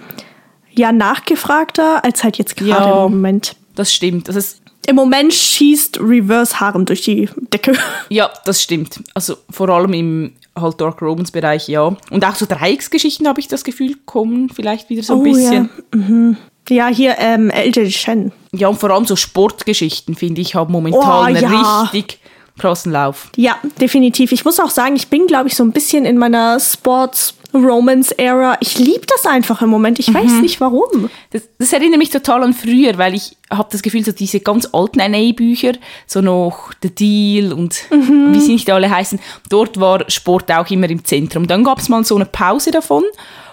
ja 0.71 0.93
nachgefragter 0.93 2.05
als 2.05 2.23
halt 2.23 2.37
jetzt 2.37 2.55
gerade 2.55 2.85
ja, 2.85 3.05
im 3.05 3.11
Moment. 3.11 3.57
Das 3.75 3.93
stimmt. 3.93 4.29
Das 4.29 4.37
ist 4.37 4.61
im 4.87 4.95
Moment 4.95 5.33
schießt 5.33 5.99
Reverse 5.99 6.61
Harem 6.61 6.85
durch 6.85 7.01
die 7.01 7.29
Decke. 7.53 7.73
Ja, 8.07 8.31
das 8.45 8.63
stimmt. 8.63 9.03
Also 9.13 9.35
vor 9.49 9.67
allem 9.67 9.91
im 9.91 10.33
halt 10.55 10.79
Dark 10.81 11.01
Romans 11.01 11.31
Bereich, 11.31 11.67
ja. 11.67 11.95
Und 12.09 12.25
auch 12.25 12.35
so 12.35 12.45
Dreiecksgeschichten 12.45 13.27
habe 13.27 13.39
ich 13.39 13.47
das 13.47 13.63
Gefühl, 13.63 13.95
kommen 14.05 14.49
vielleicht 14.49 14.89
wieder 14.89 15.03
so 15.03 15.13
ein 15.13 15.19
oh, 15.19 15.23
bisschen. 15.23 15.69
Ja. 15.93 15.99
Mhm. 15.99 16.37
Ja, 16.69 16.87
hier 16.87 17.15
ähm, 17.17 17.49
LJ 17.49 17.89
Shen. 17.89 18.31
Ja, 18.51 18.67
und 18.67 18.79
vor 18.79 18.91
allem 18.91 19.05
so 19.05 19.15
Sportgeschichten, 19.15 20.15
finde 20.15 20.41
ich, 20.41 20.55
haben 20.55 20.71
momentan 20.71 21.01
oh, 21.01 21.21
einen 21.21 21.41
ja. 21.41 21.81
richtig 21.81 22.19
krassen 22.59 22.91
Lauf. 22.91 23.29
Ja, 23.37 23.57
definitiv. 23.79 24.31
Ich 24.31 24.45
muss 24.45 24.59
auch 24.59 24.69
sagen, 24.69 24.95
ich 24.95 25.07
bin, 25.07 25.25
glaube 25.25 25.47
ich, 25.47 25.55
so 25.55 25.63
ein 25.63 25.71
bisschen 25.71 26.05
in 26.05 26.17
meiner 26.17 26.59
Sports- 26.59 27.33
Romance-Era. 27.53 28.57
Ich 28.59 28.77
liebe 28.77 29.05
das 29.07 29.25
einfach 29.25 29.61
im 29.61 29.69
Moment. 29.69 29.99
Ich 29.99 30.13
weiß 30.13 30.31
mhm. 30.31 30.41
nicht 30.41 30.61
warum. 30.61 31.09
Das, 31.31 31.43
das, 31.57 31.73
erinnert 31.73 31.97
mich 31.97 32.09
total 32.09 32.43
an 32.43 32.53
früher, 32.53 32.97
weil 32.97 33.15
ich 33.15 33.37
habe 33.49 33.69
das 33.71 33.81
Gefühl, 33.81 34.05
so 34.05 34.11
diese 34.11 34.39
ganz 34.39 34.69
alten 34.71 34.99
NA-Bücher, 34.99 35.73
so 36.05 36.21
noch 36.21 36.71
The 36.83 36.89
Deal 36.93 37.53
und 37.53 37.75
mhm. 37.91 38.33
wie 38.33 38.39
sie 38.39 38.53
nicht 38.53 38.69
alle 38.69 38.89
heißen, 38.89 39.19
dort 39.49 39.79
war 39.79 40.09
Sport 40.09 40.51
auch 40.51 40.69
immer 40.69 40.89
im 40.89 41.03
Zentrum. 41.03 41.47
Dann 41.47 41.63
gab 41.63 41.79
es 41.79 41.89
mal 41.89 42.03
so 42.03 42.15
eine 42.15 42.25
Pause 42.25 42.71
davon 42.71 43.03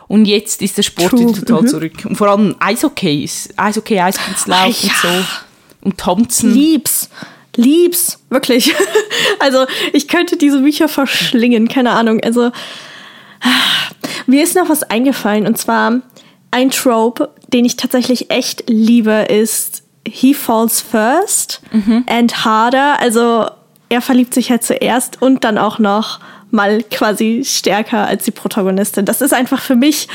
und 0.09 0.27
jetzt 0.27 0.63
ist 0.63 0.77
der 0.77 0.83
Sport 0.83 1.11
True. 1.11 1.21
wieder 1.21 1.33
total 1.33 1.63
mhm. 1.63 1.67
zurück. 1.67 1.93
Und 2.05 2.17
vor 2.17 2.29
allem 2.29 2.55
Eishockey, 2.59 3.25
ist 3.25 3.59
Eishockey, 3.59 3.99
Eiskunstlaufen 3.99 4.91
ah, 4.91 5.07
ja. 5.07 5.11
und 5.11 5.25
so. 5.25 5.29
Und 5.83 5.99
Tanzen. 5.99 6.53
Lieb's. 6.53 7.09
Lieb's. 7.57 8.19
Wirklich. 8.29 8.75
also 9.39 9.67
ich 9.93 10.09
könnte 10.09 10.37
diese 10.37 10.61
Bücher 10.61 10.89
verschlingen, 10.89 11.69
keine 11.69 11.91
Ahnung. 11.91 12.21
Also 12.23 12.51
mir 14.27 14.43
ist 14.43 14.57
noch 14.57 14.69
was 14.69 14.83
eingefallen 14.83 15.47
und 15.47 15.59
zwar 15.59 16.01
ein 16.51 16.71
Trope, 16.71 17.31
den 17.53 17.65
ich 17.65 17.77
tatsächlich 17.77 18.31
echt 18.31 18.65
liebe, 18.69 19.27
ist 19.29 19.83
He 20.07 20.35
Falls 20.35 20.81
First 20.81 21.61
mhm. 21.73 22.05
and 22.09 22.45
Harder. 22.45 23.01
Also 23.01 23.47
er 23.89 24.01
verliebt 24.01 24.35
sich 24.35 24.51
halt 24.51 24.63
zuerst 24.63 25.21
und 25.21 25.45
dann 25.45 25.59
auch 25.59 25.79
noch 25.79 26.21
mal 26.51 26.83
quasi 26.85 27.43
stärker 27.45 28.07
als 28.07 28.25
die 28.25 28.31
Protagonistin. 28.31 29.05
Das 29.05 29.21
ist 29.21 29.35
einfach 29.35 29.61
für 29.61 29.77
mich, 29.77 30.09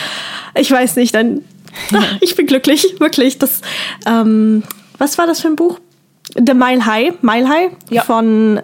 ich 0.55 0.71
weiß 0.71 0.95
nicht, 0.95 1.13
dann 1.13 1.43
ich 2.21 2.35
bin 2.35 2.47
glücklich, 2.47 2.99
wirklich. 2.99 3.37
Das, 3.37 3.61
ähm, 4.05 4.63
was 4.97 5.17
war 5.17 5.27
das 5.27 5.41
für 5.41 5.47
ein 5.47 5.55
Buch? 5.55 5.79
The 6.35 6.53
Mile 6.53 6.85
High, 6.85 7.13
Mile 7.21 7.47
High 7.47 7.71
ja. 7.89 8.03
von, 8.03 8.57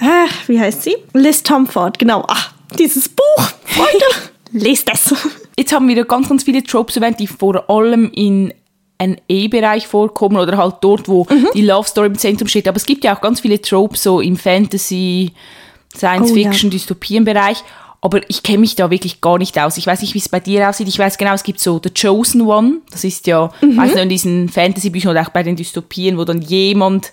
äh, 0.00 0.26
wie 0.46 0.60
heißt 0.60 0.82
sie? 0.82 0.96
Liz 1.12 1.42
Tomford, 1.42 1.98
genau. 1.98 2.24
Ach, 2.28 2.52
dieses 2.78 3.08
Buch, 3.08 3.44
Freunde, 3.64 4.04
lest 4.52 4.90
es. 4.92 5.14
Jetzt 5.58 5.72
haben 5.72 5.88
wir 5.88 6.04
ganz, 6.04 6.28
ganz 6.28 6.44
viele 6.44 6.62
Tropes 6.62 6.96
erwähnt, 6.96 7.20
die 7.20 7.26
vor 7.26 7.68
allem 7.68 8.10
in 8.12 8.52
NE-Bereich 9.00 9.86
vorkommen 9.86 10.36
oder 10.36 10.56
halt 10.56 10.76
dort, 10.80 11.08
wo 11.08 11.26
mhm. 11.28 11.48
die 11.54 11.62
Love 11.62 11.88
Story 11.88 12.08
im 12.08 12.18
Zentrum 12.18 12.48
steht. 12.48 12.68
Aber 12.68 12.76
es 12.76 12.86
gibt 12.86 13.04
ja 13.04 13.16
auch 13.16 13.20
ganz 13.20 13.40
viele 13.40 13.60
Tropes 13.60 14.02
so 14.02 14.20
im 14.20 14.36
Fantasy, 14.36 15.32
Science-Fiction, 15.96 16.68
oh, 16.68 16.72
ja. 16.72 16.78
Dystopien-Bereich. 16.78 17.62
Aber 18.02 18.20
ich 18.28 18.42
kenne 18.42 18.58
mich 18.58 18.76
da 18.76 18.90
wirklich 18.90 19.20
gar 19.20 19.38
nicht 19.38 19.58
aus. 19.58 19.76
Ich 19.76 19.86
weiß 19.86 20.00
nicht, 20.00 20.14
wie 20.14 20.18
es 20.18 20.28
bei 20.28 20.40
dir 20.40 20.68
aussieht. 20.68 20.88
Ich 20.88 20.98
weiß 20.98 21.18
genau, 21.18 21.34
es 21.34 21.42
gibt 21.42 21.60
so 21.60 21.80
The 21.82 21.90
Chosen 21.90 22.42
One. 22.42 22.78
Das 22.90 23.04
ist 23.04 23.26
ja, 23.26 23.50
mhm. 23.60 23.76
weiß 23.76 23.94
nicht, 23.94 24.02
in 24.02 24.08
diesen 24.08 24.48
Fantasy-Büchern 24.48 25.10
oder 25.10 25.22
auch 25.22 25.30
bei 25.30 25.42
den 25.42 25.56
Dystopien, 25.56 26.16
wo 26.16 26.24
dann 26.24 26.40
jemand 26.40 27.12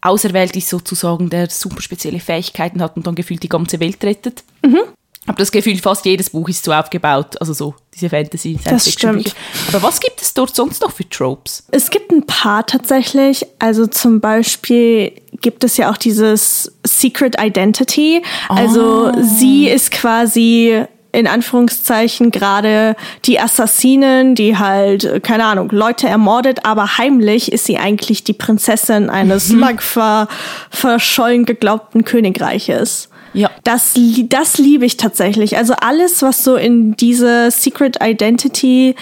auserwählt 0.00 0.56
ist 0.56 0.68
sozusagen, 0.68 1.30
der 1.30 1.50
super 1.50 1.82
spezielle 1.82 2.20
Fähigkeiten 2.20 2.82
hat 2.82 2.96
und 2.96 3.06
dann 3.06 3.14
gefühlt 3.14 3.42
die 3.42 3.48
ganze 3.48 3.80
Welt 3.80 4.02
rettet. 4.04 4.44
Mhm 4.62 4.80
habe 5.28 5.38
das 5.38 5.52
Gefühl, 5.52 5.78
fast 5.78 6.04
jedes 6.06 6.30
Buch 6.30 6.48
ist 6.48 6.64
so 6.64 6.72
aufgebaut, 6.72 7.40
also 7.40 7.52
so 7.52 7.74
diese 7.94 8.08
Fantasy. 8.08 8.58
Das 8.64 8.90
stimmt. 8.90 9.34
Aber 9.68 9.82
was 9.82 10.00
gibt 10.00 10.20
es 10.20 10.34
dort 10.34 10.56
sonst 10.56 10.82
noch 10.82 10.90
für 10.90 11.08
Tropes? 11.08 11.64
Es 11.70 11.90
gibt 11.90 12.10
ein 12.10 12.26
paar 12.26 12.66
tatsächlich. 12.66 13.46
Also 13.58 13.86
zum 13.86 14.20
Beispiel 14.20 15.12
gibt 15.40 15.62
es 15.64 15.76
ja 15.76 15.90
auch 15.90 15.96
dieses 15.96 16.72
Secret 16.84 17.36
Identity. 17.40 18.22
Also 18.48 19.12
oh. 19.12 19.22
sie 19.22 19.68
ist 19.68 19.90
quasi 19.90 20.84
in 21.18 21.26
Anführungszeichen 21.26 22.30
gerade 22.30 22.94
die 23.24 23.40
Assassinin, 23.40 24.36
die 24.36 24.56
halt, 24.56 25.24
keine 25.24 25.46
Ahnung, 25.46 25.68
Leute 25.72 26.08
ermordet, 26.08 26.64
aber 26.64 26.96
heimlich 26.96 27.50
ist 27.50 27.64
sie 27.64 27.76
eigentlich 27.76 28.22
die 28.22 28.34
Prinzessin 28.34 29.10
eines 29.10 29.48
mhm. 29.48 29.58
lang 29.58 29.80
ver 29.80 30.28
verschollen 30.70 31.44
geglaubten 31.44 32.04
Königreiches. 32.04 33.08
Ja. 33.34 33.50
Das, 33.64 33.94
das 34.28 34.58
liebe 34.58 34.86
ich 34.86 34.96
tatsächlich. 34.96 35.56
Also 35.56 35.74
alles, 35.74 36.22
was 36.22 36.44
so 36.44 36.54
in 36.54 36.94
diese 36.94 37.50
Secret 37.50 37.98
Identity 38.00 38.94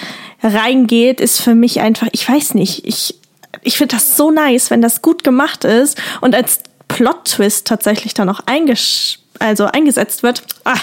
reingeht, 0.42 1.20
ist 1.20 1.42
für 1.42 1.54
mich 1.54 1.80
einfach, 1.80 2.08
ich 2.12 2.26
weiß 2.26 2.54
nicht, 2.54 2.86
ich, 2.86 3.14
ich 3.60 3.76
finde 3.76 3.96
das 3.96 4.16
so 4.16 4.30
nice, 4.30 4.70
wenn 4.70 4.80
das 4.80 5.02
gut 5.02 5.22
gemacht 5.22 5.64
ist 5.64 6.00
und 6.22 6.34
als 6.34 6.60
Plot-Twist 6.88 7.66
tatsächlich 7.66 8.14
dann 8.14 8.30
auch 8.30 8.40
eingesch 8.46 9.18
also 9.38 9.66
eingesetzt 9.66 10.22
wird. 10.22 10.42
Ah, 10.64 10.78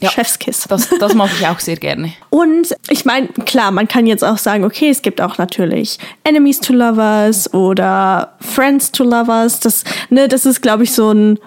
ja, 0.00 0.10
Chefskiss. 0.10 0.66
Das, 0.68 0.88
das 1.00 1.14
mag 1.14 1.30
ich 1.38 1.46
auch 1.46 1.58
sehr 1.58 1.76
gerne. 1.76 2.12
Und 2.30 2.74
ich 2.90 3.04
meine, 3.04 3.28
klar, 3.28 3.70
man 3.70 3.88
kann 3.88 4.06
jetzt 4.06 4.24
auch 4.24 4.38
sagen, 4.38 4.64
okay, 4.64 4.90
es 4.90 5.02
gibt 5.02 5.20
auch 5.20 5.38
natürlich 5.38 5.98
Enemies 6.24 6.60
to 6.60 6.72
Lovers 6.72 7.52
oder 7.54 8.34
Friends 8.40 8.92
to 8.92 9.04
Lovers. 9.04 9.60
Das, 9.60 9.84
ne, 10.10 10.28
das 10.28 10.44
ist, 10.44 10.60
glaube 10.60 10.84
ich, 10.84 10.92
so 10.92 11.12
ein 11.12 11.38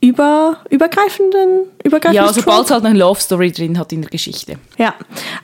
über, 0.00 0.58
übergreifenden, 0.70 1.66
übergreifenden 1.82 2.26
Ja, 2.26 2.32
sobald 2.32 2.66
es 2.66 2.70
halt 2.70 2.84
eine 2.84 2.98
Love 2.98 3.20
Story 3.20 3.52
drin 3.52 3.78
hat 3.78 3.92
in 3.92 4.02
der 4.02 4.10
Geschichte. 4.10 4.56
Ja, 4.76 4.94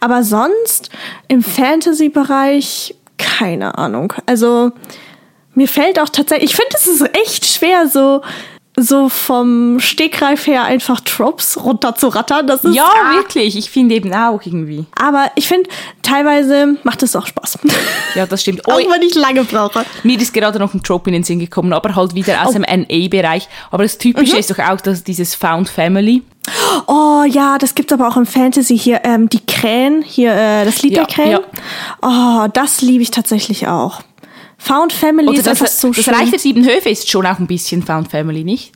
aber 0.01 0.23
sonst 0.23 0.91
im 1.29 1.43
Fantasy-Bereich 1.43 2.95
keine 3.17 3.79
Ahnung. 3.79 4.13
Also 4.27 4.73
mir 5.55 5.69
fällt 5.69 6.01
auch 6.01 6.09
tatsächlich, 6.09 6.51
ich 6.51 6.57
finde, 6.57 6.75
es 6.75 6.87
ist 6.87 7.17
echt 7.17 7.47
schwer, 7.47 7.89
so 7.89 8.23
so 8.83 9.09
vom 9.09 9.79
Stegreif 9.81 10.47
her 10.47 10.65
einfach 10.65 11.01
Tropes 11.01 11.63
runterzurattern. 11.63 12.47
Das 12.47 12.65
ist, 12.65 12.75
ja, 12.75 12.85
ah. 12.85 13.15
wirklich. 13.15 13.57
Ich 13.57 13.71
finde 13.71 13.95
eben 13.95 14.13
auch 14.13 14.41
irgendwie. 14.45 14.85
Aber 15.01 15.31
ich 15.35 15.49
finde, 15.49 15.69
teilweise 16.03 16.77
macht 16.83 17.03
es 17.03 17.17
auch 17.17 17.27
Spaß. 17.27 17.59
Ja, 18.17 18.27
das 18.27 18.43
stimmt. 18.43 18.67
auch 18.67 18.77
wenn 18.77 19.03
ich 19.03 19.15
lange 19.15 19.45
brauche. 19.45 19.85
Mir 20.03 20.21
ist 20.21 20.35
gerade 20.35 20.59
noch 20.59 20.75
ein 20.75 20.83
Trope 20.83 21.11
in 21.11 21.15
den 21.15 21.23
Sinn 21.23 21.39
gekommen, 21.39 21.73
aber 21.73 21.95
halt 21.95 22.13
wieder 22.13 22.43
aus 22.43 22.49
oh. 22.49 22.59
dem 22.59 22.63
NA-Bereich. 22.63 23.49
Aber 23.71 23.85
das 23.85 23.99
Typische 23.99 24.33
mhm. 24.33 24.41
ist 24.41 24.51
doch 24.51 24.59
auch 24.59 24.81
dass 24.81 25.05
dieses 25.05 25.37
Found 25.37 25.69
Family. 25.69 26.23
Oh 26.87 27.25
ja, 27.29 27.59
das 27.59 27.75
gibt 27.75 27.93
es 27.93 27.99
aber 27.99 28.09
auch 28.09 28.17
im 28.17 28.27
Fantasy 28.27 28.77
hier. 28.79 29.03
Ähm, 29.05 29.29
die 29.29 29.45
Krähen, 29.47 30.03
hier 30.03 30.33
äh, 30.33 30.65
das 30.65 30.83
Lied 30.83 30.97
ja, 30.97 31.05
der 31.05 31.15
Krähen. 31.15 31.31
Ja. 31.31 31.41
Oh, 32.03 32.49
das 32.53 32.81
liebe 32.81 33.03
ich 33.03 33.11
tatsächlich 33.11 33.69
auch. 33.69 34.01
Found 34.61 34.93
Family 34.93 35.29
Oder 35.29 35.39
ist 35.39 35.47
das, 35.47 35.61
einfach 35.61 35.73
so 35.73 35.89
das 35.89 36.05
schön. 36.05 36.13
Das 36.13 36.21
Reich 36.23 36.31
der 36.31 36.39
Sieben 36.39 36.65
Höfe 36.65 36.91
ist 36.91 37.11
schon 37.11 37.27
auch 37.27 37.39
ein 37.39 37.47
bisschen 37.47 37.83
Found 37.83 38.11
Family, 38.11 38.45
nicht? 38.45 38.73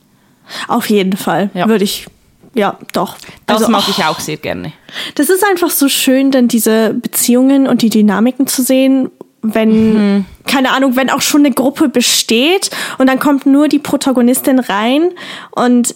Auf 0.67 0.89
jeden 0.89 1.15
Fall, 1.15 1.51
ja. 1.53 1.67
würde 1.67 1.83
ich. 1.83 2.07
Ja, 2.55 2.77
doch. 2.93 3.17
Das 3.45 3.61
also, 3.61 3.71
mag 3.71 3.83
ich 3.87 4.03
auch 4.03 4.19
sehr 4.19 4.37
gerne. 4.37 4.71
Das 5.15 5.29
ist 5.29 5.43
einfach 5.45 5.69
so 5.69 5.89
schön, 5.89 6.31
dann 6.31 6.47
diese 6.47 6.93
Beziehungen 6.93 7.67
und 7.67 7.81
die 7.81 7.89
Dynamiken 7.89 8.47
zu 8.47 8.63
sehen, 8.63 9.11
wenn, 9.41 10.15
mhm. 10.17 10.25
keine 10.47 10.71
Ahnung, 10.71 10.95
wenn 10.95 11.09
auch 11.09 11.21
schon 11.21 11.45
eine 11.45 11.53
Gruppe 11.53 11.89
besteht 11.89 12.71
und 12.97 13.07
dann 13.07 13.19
kommt 13.19 13.45
nur 13.45 13.67
die 13.67 13.79
Protagonistin 13.79 14.59
rein 14.59 15.11
und 15.51 15.95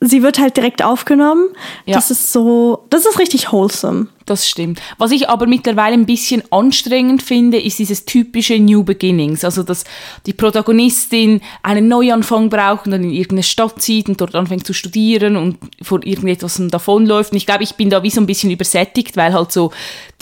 sie 0.00 0.22
wird 0.22 0.38
halt 0.38 0.56
direkt 0.56 0.84
aufgenommen. 0.84 1.48
Ja. 1.86 1.94
Das 1.94 2.10
ist 2.10 2.32
so, 2.32 2.84
das 2.90 3.06
ist 3.06 3.18
richtig 3.18 3.50
wholesome. 3.52 4.08
Das 4.26 4.48
stimmt. 4.48 4.80
Was 4.98 5.12
ich 5.12 5.28
aber 5.28 5.46
mittlerweile 5.46 5.94
ein 5.94 6.04
bisschen 6.04 6.42
anstrengend 6.50 7.22
finde, 7.22 7.60
ist 7.60 7.78
dieses 7.78 8.04
typische 8.04 8.58
New 8.58 8.82
Beginnings. 8.82 9.44
Also, 9.44 9.62
dass 9.62 9.84
die 10.26 10.32
Protagonistin 10.32 11.40
einen 11.62 11.88
Neuanfang 11.88 12.50
braucht 12.50 12.86
und 12.86 12.92
dann 12.92 13.04
in 13.04 13.12
irgendeine 13.12 13.44
Stadt 13.44 13.80
zieht 13.80 14.08
und 14.08 14.20
dort 14.20 14.34
anfängt 14.34 14.66
zu 14.66 14.74
studieren 14.74 15.36
und 15.36 15.58
vor 15.80 16.04
irgendetwas 16.04 16.60
davonläuft. 16.68 17.32
Und 17.32 17.38
ich 17.38 17.46
glaube, 17.46 17.62
ich 17.62 17.76
bin 17.76 17.88
da 17.88 18.02
wie 18.02 18.10
so 18.10 18.20
ein 18.20 18.26
bisschen 18.26 18.50
übersättigt, 18.50 19.16
weil 19.16 19.32
halt 19.32 19.52
so 19.52 19.72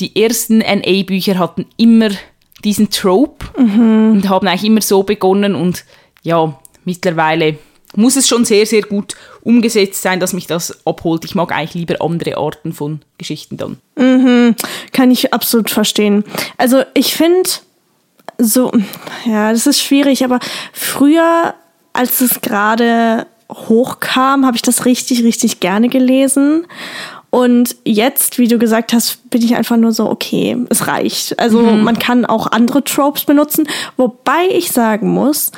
die 0.01 0.23
ersten 0.23 0.59
NA-Bücher 0.59 1.39
hatten 1.39 1.67
immer 1.77 2.11
diesen 2.63 2.91
Trope 2.91 3.47
mhm. 3.59 4.13
und 4.13 4.29
haben 4.29 4.47
eigentlich 4.47 4.65
immer 4.65 4.81
so 4.81 5.03
begonnen 5.03 5.55
und 5.55 5.85
ja, 6.23 6.59
mittlerweile 6.85 7.59
muss 7.97 8.17
es 8.17 8.29
schon 8.29 8.45
sehr, 8.45 8.67
sehr 8.67 8.83
gut 8.83 9.15
umgesetzt 9.45 10.03
sein, 10.03 10.21
dass 10.21 10.33
mich 10.33 10.47
das 10.47 10.85
abholt. 10.87 11.25
Ich 11.25 11.35
mag 11.35 11.53
eigentlich 11.53 11.75
lieber 11.75 12.03
andere 12.03 12.37
Arten 12.37 12.73
von 12.73 13.01
Geschichten 13.19 13.57
dann. 13.57 13.79
Mhm, 13.97 14.57
kann 14.93 15.11
ich 15.11 15.33
absolut 15.33 15.71
verstehen. 15.71 16.25
Also 16.57 16.83
ich 16.95 17.15
finde 17.15 17.49
so, 18.39 18.73
ja, 19.27 19.53
das 19.53 19.67
ist 19.67 19.81
schwierig, 19.81 20.25
aber 20.25 20.41
früher, 20.73 21.55
als 21.93 22.21
es 22.21 22.41
gerade 22.41 23.27
hochkam, 23.53 24.47
habe 24.47 24.57
ich 24.57 24.63
das 24.63 24.85
richtig, 24.85 25.23
richtig 25.23 25.61
gerne 25.61 25.89
gelesen. 25.89 26.67
Und 27.31 27.77
jetzt, 27.85 28.39
wie 28.39 28.49
du 28.49 28.59
gesagt 28.59 28.93
hast, 28.93 29.29
bin 29.29 29.43
ich 29.43 29.57
einfach 29.57 29.77
nur 29.77 29.93
so, 29.93 30.09
okay, 30.09 30.57
es 30.71 30.87
reicht. 30.87 31.39
Also 31.39 31.61
mhm. 31.61 31.83
man 31.83 31.99
kann 31.99 32.25
auch 32.25 32.53
andere 32.53 32.85
Tropes 32.85 33.25
benutzen, 33.25 33.69
wobei 33.97 34.49
ich 34.51 34.71
sagen 34.71 35.09
muss, 35.09 35.51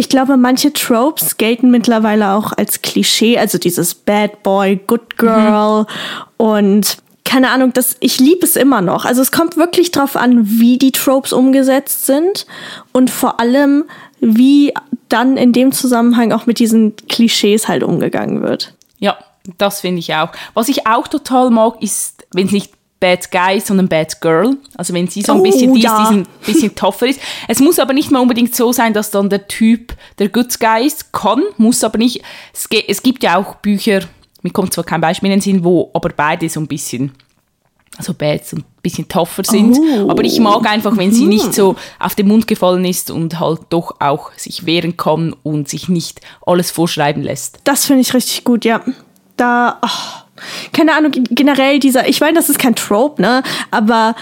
ich 0.00 0.08
glaube, 0.08 0.38
manche 0.38 0.72
Tropes 0.72 1.36
gelten 1.36 1.70
mittlerweile 1.70 2.30
auch 2.30 2.54
als 2.56 2.80
Klischee, 2.80 3.36
also 3.36 3.58
dieses 3.58 3.94
Bad 3.94 4.42
Boy, 4.42 4.80
Good 4.86 5.18
Girl 5.18 5.82
mhm. 5.82 5.86
und 6.38 6.96
keine 7.26 7.50
Ahnung, 7.50 7.74
das, 7.74 7.96
ich 8.00 8.18
liebe 8.18 8.46
es 8.46 8.56
immer 8.56 8.80
noch. 8.80 9.04
Also 9.04 9.20
es 9.20 9.30
kommt 9.30 9.58
wirklich 9.58 9.90
drauf 9.90 10.16
an, 10.16 10.48
wie 10.58 10.78
die 10.78 10.90
Tropes 10.90 11.34
umgesetzt 11.34 12.06
sind 12.06 12.46
und 12.92 13.10
vor 13.10 13.40
allem, 13.40 13.84
wie 14.20 14.72
dann 15.10 15.36
in 15.36 15.52
dem 15.52 15.70
Zusammenhang 15.70 16.32
auch 16.32 16.46
mit 16.46 16.60
diesen 16.60 16.96
Klischees 16.96 17.68
halt 17.68 17.82
umgegangen 17.82 18.42
wird. 18.42 18.72
Ja, 19.00 19.18
das 19.58 19.82
finde 19.82 19.98
ich 19.98 20.14
auch. 20.14 20.30
Was 20.54 20.68
ich 20.68 20.86
auch 20.86 21.08
total 21.08 21.50
mag, 21.50 21.82
ist, 21.82 22.26
wenn 22.32 22.46
es 22.46 22.52
nicht 22.52 22.72
Bad 23.00 23.30
Guy, 23.30 23.60
sondern 23.60 23.88
Bad 23.88 24.20
Girl. 24.20 24.56
Also 24.76 24.92
wenn 24.92 25.08
sie 25.08 25.22
so 25.22 25.32
ein 25.32 25.42
bisschen 25.42 25.70
oh, 25.70 25.74
dies, 25.74 25.84
ja. 25.84 26.08
diesen 26.10 26.28
bisschen 26.44 26.74
tougher 26.74 27.08
ist. 27.08 27.20
Es 27.48 27.58
muss 27.58 27.78
aber 27.78 27.94
nicht 27.94 28.10
mal 28.10 28.20
unbedingt 28.20 28.54
so 28.54 28.72
sein, 28.72 28.92
dass 28.92 29.10
dann 29.10 29.30
der 29.30 29.48
Typ 29.48 29.94
der 30.18 30.28
Good 30.28 30.60
Guy 30.60 30.86
ist. 30.86 31.12
Kann, 31.12 31.42
muss 31.56 31.82
aber 31.82 31.98
nicht. 31.98 32.22
Es, 32.52 32.68
es 32.86 33.02
gibt 33.02 33.22
ja 33.22 33.36
auch 33.36 33.56
Bücher, 33.56 34.00
mir 34.42 34.50
kommt 34.50 34.74
zwar 34.74 34.84
kein 34.84 35.00
Beispiel 35.00 35.28
in 35.28 35.36
den 35.36 35.40
Sinn, 35.40 35.64
wo 35.64 35.90
aber 35.94 36.10
beide 36.10 36.48
so 36.48 36.60
ein 36.60 36.66
bisschen 36.66 37.12
also 37.96 38.14
Bad 38.14 38.46
so 38.46 38.56
ein 38.56 38.64
bisschen 38.82 39.08
tougher 39.08 39.44
sind. 39.44 39.76
Oh. 39.78 40.10
Aber 40.10 40.24
ich 40.24 40.40
mag 40.40 40.66
einfach, 40.66 40.96
wenn 40.96 41.12
sie 41.12 41.26
nicht 41.26 41.52
so 41.52 41.76
auf 41.98 42.14
den 42.14 42.28
Mund 42.28 42.46
gefallen 42.46 42.84
ist 42.84 43.10
und 43.10 43.40
halt 43.40 43.60
doch 43.68 43.96
auch 44.00 44.32
sich 44.36 44.64
wehren 44.64 44.96
kann 44.96 45.34
und 45.42 45.68
sich 45.68 45.88
nicht 45.88 46.20
alles 46.46 46.70
vorschreiben 46.70 47.22
lässt. 47.22 47.58
Das 47.64 47.84
finde 47.84 48.02
ich 48.02 48.14
richtig 48.14 48.44
gut, 48.44 48.64
ja. 48.64 48.82
Da, 49.36 49.80
oh, 49.82 50.20
keine 50.72 50.94
Ahnung, 50.94 51.12
generell 51.30 51.78
dieser, 51.78 52.08
ich 52.08 52.20
meine, 52.20 52.34
das 52.34 52.48
ist 52.48 52.58
kein 52.58 52.74
Trope, 52.74 53.20
ne? 53.20 53.42
Aber 53.70 54.14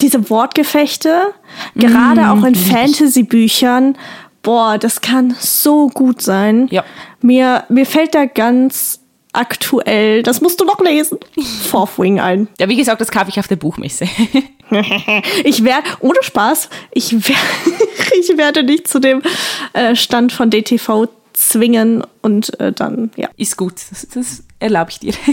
diese 0.00 0.30
Wortgefechte, 0.30 1.34
gerade 1.74 2.22
mm, 2.22 2.30
auch 2.30 2.44
in 2.44 2.54
Fantasy-Büchern, 2.54 3.96
boah, 4.42 4.78
das 4.78 5.00
kann 5.00 5.36
so 5.38 5.88
gut 5.88 6.22
sein. 6.22 6.68
Ja. 6.70 6.84
Mir, 7.20 7.64
mir 7.68 7.86
fällt 7.86 8.14
da 8.14 8.24
ganz 8.24 9.00
aktuell, 9.32 10.22
das 10.22 10.40
musst 10.40 10.60
du 10.60 10.64
noch 10.64 10.80
lesen, 10.80 11.18
Fourth 11.70 11.98
Wing 11.98 12.20
ein. 12.20 12.48
Ja, 12.58 12.68
wie 12.68 12.76
gesagt, 12.76 13.00
das 13.00 13.10
kaufe 13.10 13.28
ich 13.28 13.38
auf 13.38 13.48
der 13.48 13.56
Buchmesse. 13.56 14.06
ich 15.44 15.64
werde, 15.64 15.88
ohne 16.00 16.22
Spaß, 16.22 16.68
ich, 16.92 17.12
werd, 17.12 17.38
ich 18.20 18.36
werde 18.36 18.62
nicht 18.62 18.88
zu 18.88 18.98
dem 18.98 19.22
äh, 19.72 19.94
Stand 19.94 20.32
von 20.32 20.50
DTV 20.50 21.08
zwingen 21.48 22.04
und 22.22 22.58
äh, 22.60 22.72
dann, 22.72 23.10
ja. 23.16 23.28
Ist 23.36 23.56
gut, 23.56 23.74
das, 23.90 24.06
das 24.12 24.44
erlaube 24.58 24.90
ich 24.90 24.98
dir. 24.98 25.14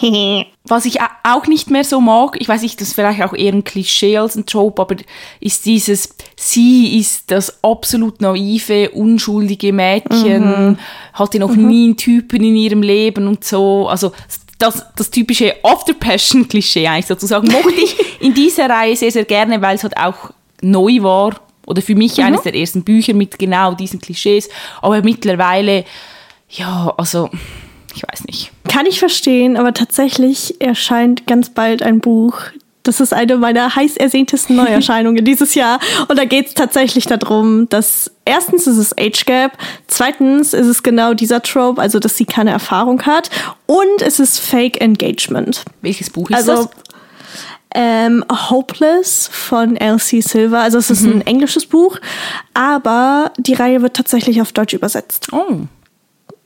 Was 0.64 0.84
ich 0.84 0.98
auch 1.22 1.46
nicht 1.46 1.70
mehr 1.70 1.84
so 1.84 2.00
mag, 2.00 2.36
ich 2.40 2.48
weiß 2.48 2.62
nicht, 2.62 2.80
das 2.80 2.88
ist 2.88 2.94
vielleicht 2.94 3.22
auch 3.22 3.34
eher 3.34 3.52
ein 3.52 3.64
Klischee 3.64 4.16
als 4.16 4.34
ein 4.34 4.46
Trope, 4.46 4.82
aber 4.82 4.96
ist 5.40 5.66
dieses, 5.66 6.14
sie 6.36 6.98
ist 6.98 7.30
das 7.30 7.62
absolut 7.62 8.20
naive, 8.20 8.90
unschuldige 8.90 9.72
Mädchen, 9.72 10.70
mhm. 10.70 10.78
hatte 11.12 11.38
noch 11.38 11.54
mhm. 11.54 11.68
nie 11.68 11.84
einen 11.84 11.96
Typen 11.96 12.42
in 12.42 12.56
ihrem 12.56 12.82
Leben 12.82 13.28
und 13.28 13.44
so. 13.44 13.88
Also 13.88 14.12
das, 14.58 14.86
das 14.96 15.10
typische 15.10 15.54
After-Passion-Klischee 15.62 16.86
eigentlich 16.86 17.06
sozusagen 17.06 17.50
mochte 17.50 17.74
ich 17.74 17.96
in 18.20 18.34
dieser 18.34 18.68
Reihe 18.68 18.96
sehr, 18.96 19.10
sehr 19.10 19.24
gerne, 19.24 19.60
weil 19.60 19.76
es 19.76 19.82
halt 19.82 19.96
auch 19.96 20.30
neu 20.62 21.02
war 21.02 21.40
oder 21.66 21.82
für 21.82 21.94
mich 21.94 22.18
mhm. 22.18 22.24
eines 22.24 22.42
der 22.42 22.54
ersten 22.54 22.84
Bücher 22.84 23.14
mit 23.14 23.38
genau 23.38 23.74
diesen 23.74 24.00
Klischees. 24.00 24.48
Aber 24.82 25.02
mittlerweile, 25.02 25.84
ja, 26.50 26.92
also 26.96 27.30
ich 27.94 28.02
weiß 28.02 28.24
nicht. 28.24 28.50
Kann 28.68 28.86
ich 28.86 28.98
verstehen, 28.98 29.56
aber 29.56 29.72
tatsächlich 29.72 30.60
erscheint 30.60 31.26
ganz 31.26 31.50
bald 31.50 31.82
ein 31.82 32.00
Buch. 32.00 32.40
Das 32.82 33.00
ist 33.00 33.14
eine 33.14 33.38
meiner 33.38 33.74
heiß 33.74 33.96
ersehntesten 33.96 34.56
Neuerscheinungen 34.56 35.24
dieses 35.24 35.54
Jahr. 35.54 35.80
Und 36.08 36.18
da 36.18 36.26
geht 36.26 36.48
es 36.48 36.54
tatsächlich 36.54 37.06
darum, 37.06 37.68
dass 37.70 38.10
erstens 38.24 38.66
ist 38.66 38.76
es 38.76 38.96
Age 38.98 39.24
Gap, 39.24 39.52
zweitens 39.86 40.52
ist 40.52 40.66
es 40.66 40.82
genau 40.82 41.14
dieser 41.14 41.40
Trope, 41.42 41.80
also 41.80 41.98
dass 41.98 42.16
sie 42.16 42.26
keine 42.26 42.50
Erfahrung 42.50 43.02
hat, 43.02 43.30
und 43.66 44.02
es 44.02 44.20
ist 44.20 44.38
Fake 44.38 44.80
Engagement. 44.80 45.64
Welches 45.80 46.10
Buch 46.10 46.28
ist 46.28 46.36
also, 46.36 46.64
das? 46.64 46.68
Ähm, 47.74 48.24
Hopeless 48.30 49.28
von 49.32 49.76
Elsie 49.76 50.22
Silver. 50.22 50.60
Also 50.60 50.78
es 50.78 50.90
ist 50.90 51.02
mhm. 51.02 51.12
ein 51.12 51.20
englisches 51.22 51.66
Buch, 51.66 51.98
aber 52.54 53.32
die 53.36 53.54
Reihe 53.54 53.82
wird 53.82 53.96
tatsächlich 53.96 54.40
auf 54.40 54.52
Deutsch 54.52 54.74
übersetzt. 54.74 55.28
Oh. 55.32 55.66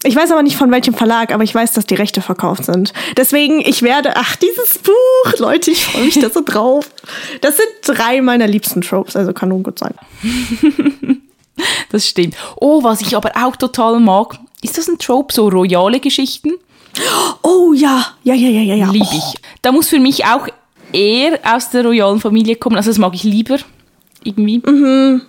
Ich 0.05 0.15
weiß 0.15 0.31
aber 0.31 0.43
nicht 0.43 0.57
von 0.57 0.71
welchem 0.71 0.95
Verlag, 0.95 1.33
aber 1.33 1.43
ich 1.43 1.55
weiß, 1.55 1.73
dass 1.73 1.85
die 1.85 1.97
Rechte 1.97 2.23
verkauft 2.23 2.65
sind. 2.65 2.93
Deswegen, 3.17 3.61
ich 3.61 3.83
werde, 3.83 4.17
ach, 4.17 4.37
dieses 4.37 4.79
Buch, 4.79 5.39
Leute, 5.39 5.73
ich 5.73 5.85
freue 5.85 6.05
mich 6.05 6.19
da 6.21 6.31
so 6.31 6.41
drauf. 6.45 6.89
Das 7.41 7.57
sind 7.57 7.69
drei 7.85 8.23
meiner 8.23 8.47
liebsten 8.47 8.81
Tropes, 8.81 9.17
also 9.17 9.33
kann 9.33 9.49
nun 9.49 9.65
gut 9.65 9.81
sein. 9.81 9.95
das 11.91 12.07
stimmt. 12.07 12.37
Oh, 12.57 12.85
was 12.85 13.01
ich 13.01 13.17
aber 13.17 13.33
auch 13.43 13.57
total 13.57 13.99
mag, 13.99 14.39
ist 14.63 14.79
das 14.79 14.89
ein 14.89 14.99
Trope, 14.99 15.35
so 15.35 15.49
royale 15.49 15.99
Geschichten? 15.99 16.53
Oh 17.43 17.73
ja, 17.75 18.07
ja, 18.23 18.35
ja, 18.35 18.49
ja, 18.49 18.61
ja, 18.61 18.75
ja. 18.75 18.91
Liebe 18.91 19.07
ich. 19.13 19.35
Da 19.63 19.73
muss 19.73 19.89
für 19.89 20.01
mich 20.01 20.25
auch 20.25 20.49
eher 20.93 21.39
aus 21.45 21.71
der 21.71 21.85
royalen 21.85 22.21
Familie 22.21 22.57
kommen, 22.57 22.77
also 22.77 22.91
das 22.91 22.99
mag 22.99 23.15
ich 23.15 23.25
lieber 23.25 23.59
irgendwie. 24.25 24.63
Mhm. 24.65 25.23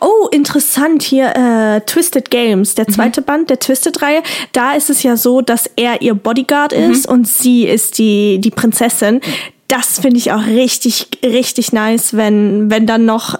Oh, 0.00 0.28
interessant 0.30 1.02
hier, 1.02 1.34
äh, 1.36 1.80
Twisted 1.82 2.30
Games, 2.30 2.74
der 2.74 2.86
mhm. 2.88 2.94
zweite 2.94 3.20
mhm. 3.20 3.24
Band 3.26 3.50
der 3.50 3.58
Twisted-Reihe. 3.58 4.22
Da 4.52 4.72
ist 4.72 4.88
es 4.88 5.02
ja 5.02 5.16
so, 5.16 5.42
dass 5.42 5.70
er 5.76 6.00
ihr 6.00 6.14
Bodyguard 6.14 6.76
mhm. 6.76 6.90
ist 6.90 7.06
und 7.06 7.28
sie 7.28 7.66
ist 7.66 7.98
die, 7.98 8.40
die 8.40 8.50
Prinzessin. 8.50 9.20
Das 9.68 9.98
finde 9.98 10.16
ich 10.16 10.32
auch 10.32 10.46
richtig, 10.46 11.08
richtig 11.22 11.72
nice, 11.72 12.16
wenn, 12.16 12.70
wenn 12.70 12.86
dann 12.86 13.04
noch 13.04 13.38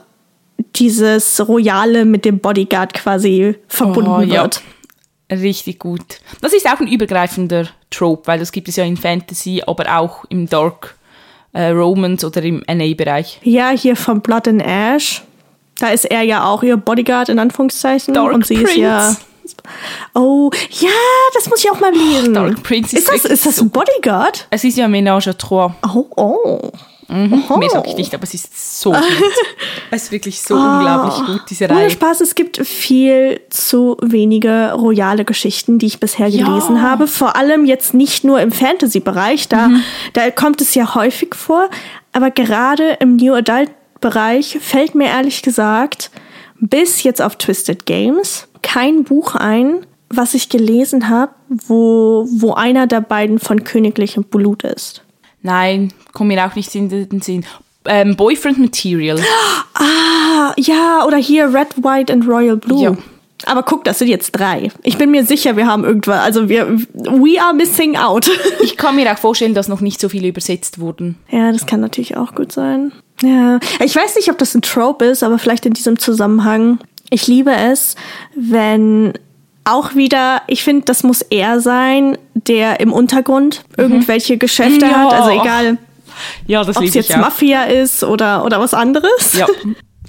dieses 0.77 1.47
Royale 1.49 2.05
mit 2.05 2.25
dem 2.25 2.41
Bodyguard 2.41 2.93
quasi 2.93 3.55
verbunden 3.69 4.11
oh, 4.11 4.21
ja. 4.21 4.43
wird. 4.43 4.61
Richtig 5.31 5.79
gut. 5.79 6.21
Das 6.41 6.53
ist 6.53 6.67
auch 6.67 6.81
ein 6.81 6.89
übergreifender 6.89 7.69
Trope, 7.91 8.27
weil 8.27 8.39
das 8.39 8.53
gibt 8.53 8.69
es 8.69 8.77
ja 8.77 8.85
in 8.85 8.97
Fantasy, 8.97 9.63
aber 9.67 9.99
auch 9.99 10.25
im 10.29 10.49
Dark 10.49 10.98
äh, 11.53 11.69
Romance 11.69 12.27
oder 12.27 12.43
im 12.43 12.63
NA-Bereich. 12.67 13.41
Ja, 13.43 13.71
hier 13.71 13.97
von 13.97 14.21
Blood 14.21 14.49
and 14.49 14.63
Ash. 14.63 15.23
Da 15.79 15.89
ist 15.89 16.05
er 16.05 16.23
ja 16.23 16.45
auch 16.45 16.63
ihr 16.63 16.77
Bodyguard 16.77 17.29
in 17.29 17.39
Anführungszeichen. 17.39 18.15
Dark 18.15 18.33
und 18.33 18.47
sie 18.47 18.57
Prince. 18.57 18.73
ist 18.73 18.79
ja. 18.79 19.17
Oh, 20.15 20.51
ja, 20.81 20.91
das 21.35 21.49
muss 21.49 21.65
ich 21.65 21.71
auch 21.71 21.81
mal 21.81 21.93
lesen. 21.93 22.35
Dark 22.35 22.63
Prince 22.63 22.97
ist, 22.97 23.09
ist 23.09 23.25
das, 23.25 23.31
ist 23.31 23.47
das 23.47 23.61
ein 23.61 23.71
Bodyguard? 23.71 24.47
Es 24.51 24.65
ist 24.65 24.77
ja 24.77 24.87
Ménage 24.87 25.29
à 25.29 25.39
Trois. 25.39 25.73
Oh, 25.95 26.07
oh. 26.17 26.71
Mhm. 27.09 27.45
Mehr 27.59 27.71
sag 27.71 27.87
ich 27.87 27.97
nicht, 27.97 28.15
aber 28.15 28.25
es 28.25 28.35
ist 28.35 28.81
so 28.81 28.93
gut. 28.93 29.03
es 29.91 30.05
ist 30.05 30.13
wirklich 30.13 30.43
so 30.43 30.55
oh. 30.55 30.59
unglaublich 30.59 31.27
gut, 31.27 31.43
diese 31.49 31.69
Reihe. 31.69 31.79
Ohne 31.79 31.91
Spaß, 31.91 32.21
es 32.21 32.35
gibt 32.35 32.65
viel 32.67 33.41
zu 33.49 33.97
wenige 34.03 34.73
royale 34.73 35.25
Geschichten, 35.25 35.79
die 35.79 35.87
ich 35.87 36.01
bisher 36.01 36.31
gelesen 36.31 36.77
ja. 36.77 36.83
habe. 36.83 37.07
Vor 37.07 37.37
allem 37.37 37.65
jetzt 37.65 37.95
nicht 37.95 38.25
nur 38.25 38.41
im 38.41 38.53
Fantasy-Bereich, 38.53 39.49
da, 39.49 39.69
mhm. 39.69 39.83
da 40.13 40.31
kommt 40.31 40.61
es 40.61 40.75
ja 40.75 40.95
häufig 40.95 41.35
vor, 41.35 41.71
aber 42.13 42.31
gerade 42.31 42.99
im 43.01 43.17
New 43.17 43.35
Adult 43.35 43.71
Bereich 44.01 44.59
fällt 44.61 44.95
mir 44.95 45.09
ehrlich 45.09 45.43
gesagt 45.43 46.11
bis 46.61 47.03
jetzt 47.03 47.23
auf 47.23 47.37
Twisted 47.37 47.87
Games 47.87 48.49
kein 48.63 49.05
Buch 49.05 49.35
ein, 49.35 49.87
was 50.09 50.35
ich 50.35 50.49
gelesen 50.49 51.09
habe, 51.09 51.33
wo, 51.49 52.27
wo 52.31 52.55
einer 52.55 52.87
der 52.87 53.01
beiden 53.01 53.39
von 53.39 53.65
königlichem 53.65 54.25
Blut 54.25 54.63
ist. 54.63 55.03
Nein, 55.43 55.93
kommt 56.13 56.29
mir 56.29 56.45
auch 56.47 56.55
nicht 56.55 56.75
in 56.75 56.89
den 56.89 57.21
Sinn. 57.21 57.45
Ähm, 57.85 58.17
Boyfriend 58.17 58.59
Material. 58.59 59.21
Ah, 59.81 60.55
ja, 60.57 61.05
oder 61.07 61.19
hier 61.19 61.55
Red, 61.55 61.85
White 61.85 62.13
and 62.13 62.27
Royal 62.27 62.57
Blue. 62.57 62.83
Ja. 62.83 62.97
Aber 63.47 63.63
guck, 63.63 63.85
das 63.85 63.99
sind 64.01 64.09
jetzt 64.09 64.33
drei. 64.33 64.71
Ich 64.83 64.99
bin 64.99 65.13
mir 65.13 65.25
sicher, 65.25 65.57
wir 65.57 65.67
haben 65.67 65.85
irgendwas, 65.85 66.21
also 66.21 66.49
wir, 66.49 66.69
we 66.95 67.41
are 67.41 67.55
missing 67.55 67.97
out. 67.97 68.29
ich 68.61 68.77
kann 68.77 68.97
mir 68.97 69.13
auch 69.13 69.19
vorstellen, 69.19 69.55
dass 69.55 69.69
noch 69.69 69.81
nicht 69.81 70.01
so 70.01 70.09
viele 70.09 70.27
übersetzt 70.27 70.81
wurden. 70.81 71.17
Ja, 71.31 71.53
das 71.53 71.67
kann 71.67 71.81
natürlich 71.81 72.17
auch 72.17 72.35
gut 72.35 72.51
sein. 72.51 72.91
Ja, 73.23 73.61
ich 73.85 73.95
weiß 73.95 74.17
nicht, 74.17 74.31
ob 74.31 74.39
das 74.39 74.55
ein 74.55 74.63
Trope 74.63 75.05
ist, 75.05 75.23
aber 75.23 75.39
vielleicht 75.39 75.67
in 75.67 75.75
diesem 75.75 75.99
Zusammenhang. 75.99 76.79
Ich 77.11 77.27
liebe 77.29 77.53
es, 77.53 77.95
wenn 78.35 79.15
auch 79.73 79.95
wieder, 79.95 80.43
ich 80.47 80.63
finde, 80.63 80.85
das 80.85 81.03
muss 81.03 81.23
er 81.23 81.61
sein, 81.61 82.19
der 82.35 82.81
im 82.81 82.93
Untergrund 82.93 83.65
mhm. 83.77 83.85
irgendwelche 83.85 84.39
Geschäfte 84.39 84.87
ja. 84.87 84.93
hat. 84.93 85.13
Also 85.13 85.31
egal, 85.31 85.79
ja, 86.47 86.63
ob 86.63 86.69
es 86.69 86.95
jetzt. 86.95 87.17
Mafia 87.17 87.65
ist 87.65 88.03
oder, 88.05 88.45
oder 88.45 88.61
was 88.61 88.75
anderes. 88.75 89.35
Ja. 89.35 89.47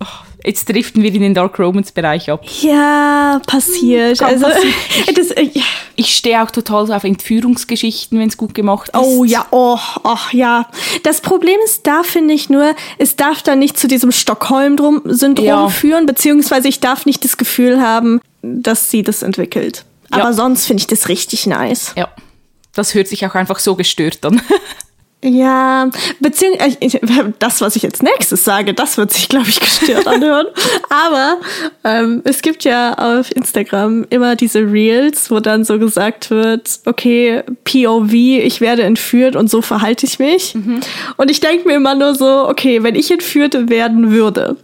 Oh, 0.02 0.06
jetzt 0.44 0.70
driften 0.70 1.04
wir 1.04 1.14
in 1.14 1.22
den 1.22 1.34
Dark 1.34 1.60
Romance 1.60 1.92
Bereich 1.92 2.30
ab. 2.30 2.44
Ja, 2.62 3.42
passiert. 3.46 4.22
also. 4.22 4.48
Das, 5.16 5.32
äh, 5.32 5.50
Ich 5.96 6.16
stehe 6.16 6.42
auch 6.42 6.52
total 6.52 6.92
auf 6.92 7.04
Entführungsgeschichten, 7.04 8.20
wenn 8.20 8.30
es 8.30 8.38
gut 8.38 8.54
gemacht 8.54 8.90
ist. 8.90 8.96
Oh 8.96 9.24
ja, 9.24 9.46
oh, 9.52 9.78
oh 10.04 10.18
ja. 10.32 10.70
Das 11.04 11.22
Problem 11.22 11.58
ist 11.66 11.86
da, 11.88 12.04
finde 12.04 12.34
ich 12.34 12.50
nur, 12.50 12.76
es 12.98 13.16
darf 13.16 13.42
dann 13.44 13.60
nicht 13.60 13.78
zu 13.78 13.88
diesem 13.88 14.12
Stockholm-Syndrom 14.12 15.46
ja. 15.46 15.70
führen, 15.70 16.06
beziehungsweise 16.06 16.68
ich 16.68 16.80
darf 16.80 17.06
nicht 17.06 17.24
das 17.24 17.38
Gefühl 17.38 17.82
haben, 17.82 18.22
dass 18.42 18.92
sie 18.92 19.04
das 19.04 19.24
entwickelt. 19.24 19.86
Aber 20.12 20.24
ja. 20.24 20.34
sonst 20.34 20.66
finde 20.66 20.82
ich 20.82 20.88
das 20.88 21.10
richtig 21.10 21.46
nice. 21.48 21.94
Ja, 21.96 22.10
das 22.74 22.94
hört 22.94 23.08
sich 23.08 23.26
auch 23.26 23.36
einfach 23.36 23.60
so 23.60 23.76
gestört 23.76 24.26
an. 24.26 24.42
Ja, 25.22 25.90
beziehungsweise 26.22 27.34
das, 27.40 27.60
was 27.60 27.76
ich 27.76 27.84
jetzt 27.84 28.02
nächstes 28.02 28.46
sage, 28.46 28.74
das 28.74 28.98
wird 28.98 29.12
sich, 29.12 29.28
glaube 29.28 29.50
ich, 29.50 29.60
gestört 29.60 30.08
anhören. 30.08 30.48
Aber 30.90 31.40
ähm, 31.84 32.22
es 32.24 32.42
gibt 32.42 32.64
ja 32.64 32.94
auf 32.94 33.30
Instagram 33.36 34.06
immer 34.10 34.38
diese 34.38 34.60
Reels, 34.60 35.30
wo 35.30 35.42
dann 35.42 35.66
so 35.66 35.78
gesagt 35.78 36.30
wird, 36.32 36.80
okay, 36.86 37.44
POV, 37.66 38.14
ich 38.14 38.62
werde 38.62 38.84
entführt 38.84 39.36
und 39.36 39.50
so 39.50 39.62
verhalte 39.62 40.06
ich 40.06 40.20
mich. 40.20 40.56
Mhm. 40.56 40.80
Und 41.18 41.30
ich 41.30 41.42
denke 41.42 41.68
mir 41.68 41.76
immer 41.76 41.96
nur 41.96 42.16
so, 42.16 42.48
okay, 42.48 42.82
wenn 42.84 42.96
ich 42.96 43.12
entführt 43.12 43.70
werden 43.70 44.12
würde, 44.12 44.56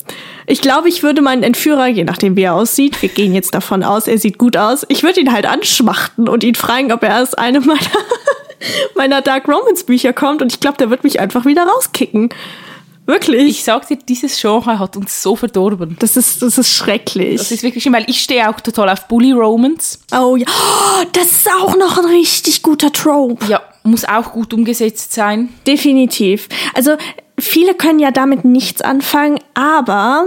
ich 0.48 0.62
glaube, 0.62 0.88
ich 0.89 1.02
würde 1.04 1.22
meinen 1.22 1.44
Entführer, 1.44 1.88
je 1.88 2.04
nachdem 2.04 2.36
wie 2.36 2.44
er 2.44 2.54
aussieht, 2.54 3.02
wir 3.02 3.10
gehen 3.10 3.34
jetzt 3.34 3.56
davon 3.56 3.84
aus, 3.84 4.08
er 4.08 4.20
sieht 4.20 4.38
gut 4.38 4.56
aus, 4.56 4.86
ich 4.89 5.04
würde 5.04 5.20
ihn 5.20 5.34
halt 5.34 5.48
anschmachten 5.48 6.30
und 6.30 6.44
ihn 6.44 6.56
fragen, 6.56 6.94
ob 6.94 7.04
er 7.04 7.15
als 7.15 7.34
eine 7.34 7.60
meiner 7.62 7.80
meiner 8.96 9.22
Dark 9.22 9.48
Romance 9.48 9.84
Bücher 9.84 10.13
kommt 10.13 10.41
und 10.41 10.52
ich 10.52 10.60
glaube, 10.60 10.78
der 10.78 10.89
wird 10.89 11.04
mich 11.04 11.20
einfach 11.20 11.46
wieder 11.46 11.63
rauskicken. 11.63 12.30
Wirklich. 13.06 13.50
Ich 13.50 13.63
sag 13.63 13.88
dir, 13.88 13.98
dieses 13.98 14.39
Genre 14.41 14.80
hat 14.80 14.98
uns 14.98 15.22
so 15.22 15.36
verdorben. 15.36 15.96
Das 16.00 16.18
ist, 16.18 16.41
das 16.41 16.58
ist 16.58 16.72
schrecklich. 16.72 17.38
Das 17.38 17.52
ist 17.52 17.62
wirklich 17.62 17.84
schlimm, 17.84 17.94
weil 17.94 18.10
ich 18.10 18.22
stehe 18.22 18.50
auch 18.50 18.60
total 18.60 18.89
auf 18.89 19.08
Bully 19.08 19.32
Romance. 19.32 20.00
Oh 20.12 20.36
ja, 20.36 20.48
oh, 20.48 21.06
das 21.13 21.32
ist 21.32 21.50
auch 21.52 21.78
noch 21.78 22.00
ein 22.00 22.06
richtig 22.06 22.63
guter 22.63 22.91
Trope. 22.91 23.46
Ja, 23.46 23.62
muss 23.84 24.06
auch 24.06 24.32
gut 24.32 24.54
umgesetzt 24.54 25.13
sein. 25.13 25.50
Definitiv. 25.68 26.50
Also 26.74 26.98
viele 27.39 27.76
können 27.76 28.00
ja 28.00 28.10
damit 28.10 28.44
nichts 28.44 28.82
anfangen, 28.82 29.39
aber 29.54 30.26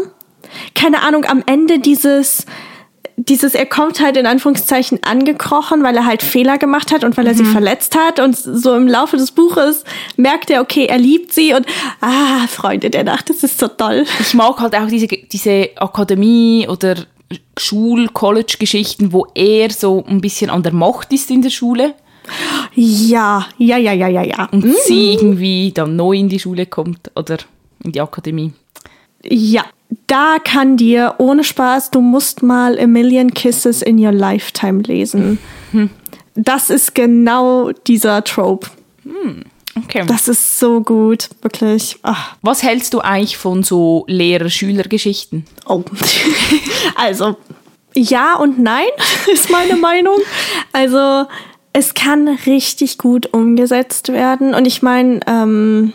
keine 0.75 1.03
Ahnung, 1.03 1.25
am 1.25 1.43
Ende 1.47 1.81
dieses 1.81 2.47
dieses, 3.19 3.55
er 3.55 3.67
kommt 3.67 4.01
halt 4.01 4.17
in 4.17 4.27
Anführungszeichen 4.27 5.01
angekrochen, 5.03 5.83
weil 5.83 5.97
er 5.97 6.07
halt 6.07 6.23
Fehler 6.23 6.57
gemacht 6.57 6.93
hat 6.93 7.03
und 7.03 7.17
weil 7.17 7.27
er 7.27 7.33
mhm. 7.33 7.39
sie 7.39 7.45
verletzt 7.45 7.97
hat. 7.97 8.21
Und 8.21 8.37
so 8.37 8.75
im 8.77 8.87
Laufe 8.87 9.17
des 9.17 9.33
Buches 9.33 9.85
merkt 10.17 10.51
er, 10.51 10.61
okay, 10.61 10.87
er 10.87 10.99
liebt 10.99 11.33
sie 11.33 11.53
und 11.53 11.67
ah, 12.01 12.47
Freunde 12.47 12.91
der 12.91 13.05
Nacht, 13.05 13.29
das 13.29 13.43
ist 13.43 13.59
so 13.59 13.67
toll. 13.67 14.05
Ich 14.21 14.35
mag 14.35 14.59
halt 14.61 14.77
auch 14.77 14.87
diese, 14.87 15.09
diese 15.09 15.71
Akademie 15.77 16.69
oder 16.69 16.95
Schul-, 17.59 18.09
College-Geschichten, 18.09 19.13
wo 19.13 19.27
er 19.35 19.71
so 19.71 20.05
ein 20.07 20.21
bisschen 20.21 20.49
an 20.49 20.63
der 20.63 20.73
Macht 20.73 21.13
ist 21.13 21.31
in 21.31 21.43
der 21.43 21.51
Schule. 21.51 21.95
Ja, 22.75 23.47
ja, 23.59 23.79
ja, 23.79 23.93
ja, 23.93 24.09
ja, 24.09 24.23
ja. 24.23 24.49
Und 24.53 24.65
mhm. 24.65 24.75
sie 24.87 25.15
irgendwie 25.15 25.73
dann 25.73 25.97
neu 25.97 26.13
in 26.17 26.29
die 26.29 26.39
Schule 26.39 26.67
kommt 26.67 27.11
oder 27.17 27.39
in 27.83 27.93
die 27.93 28.01
Akademie. 28.01 28.53
Ja, 29.25 29.65
da 30.07 30.37
kann 30.43 30.77
dir 30.77 31.15
ohne 31.19 31.45
Spaß, 31.45 31.91
du 31.91 32.01
musst 32.01 32.43
mal 32.43 32.79
A 32.79 32.87
Million 32.87 33.33
Kisses 33.33 33.83
in 33.83 34.05
Your 34.05 34.13
Lifetime 34.13 34.83
lesen. 34.83 35.39
Mhm. 35.73 35.91
Das 36.35 36.71
ist 36.71 36.95
genau 36.95 37.73
dieser 37.87 38.23
Trope. 38.25 38.69
Mhm. 39.05 39.45
Okay. 39.77 40.05
Das 40.07 40.29
ist 40.29 40.59
so 40.59 40.81
gut, 40.81 41.29
wirklich. 41.43 41.99
Ach. 42.03 42.37
Was 42.43 42.63
hältst 42.63 42.95
du 42.95 43.01
eigentlich 43.01 43.37
von 43.37 43.63
so 43.63 44.05
Lehrer-Schüler-Geschichten? 44.09 45.45
Oh, 45.67 45.85
also 46.97 47.37
ja 47.95 48.37
und 48.37 48.59
nein 48.59 48.89
ist 49.33 49.51
meine 49.51 49.77
Meinung. 49.77 50.19
Also 50.73 51.27
es 51.73 51.95
kann 51.95 52.29
richtig 52.47 52.99
gut 52.99 53.33
umgesetzt 53.33 54.09
werden. 54.13 54.55
Und 54.55 54.67
ich 54.67 54.83
meine, 54.83 55.21
ähm, 55.27 55.93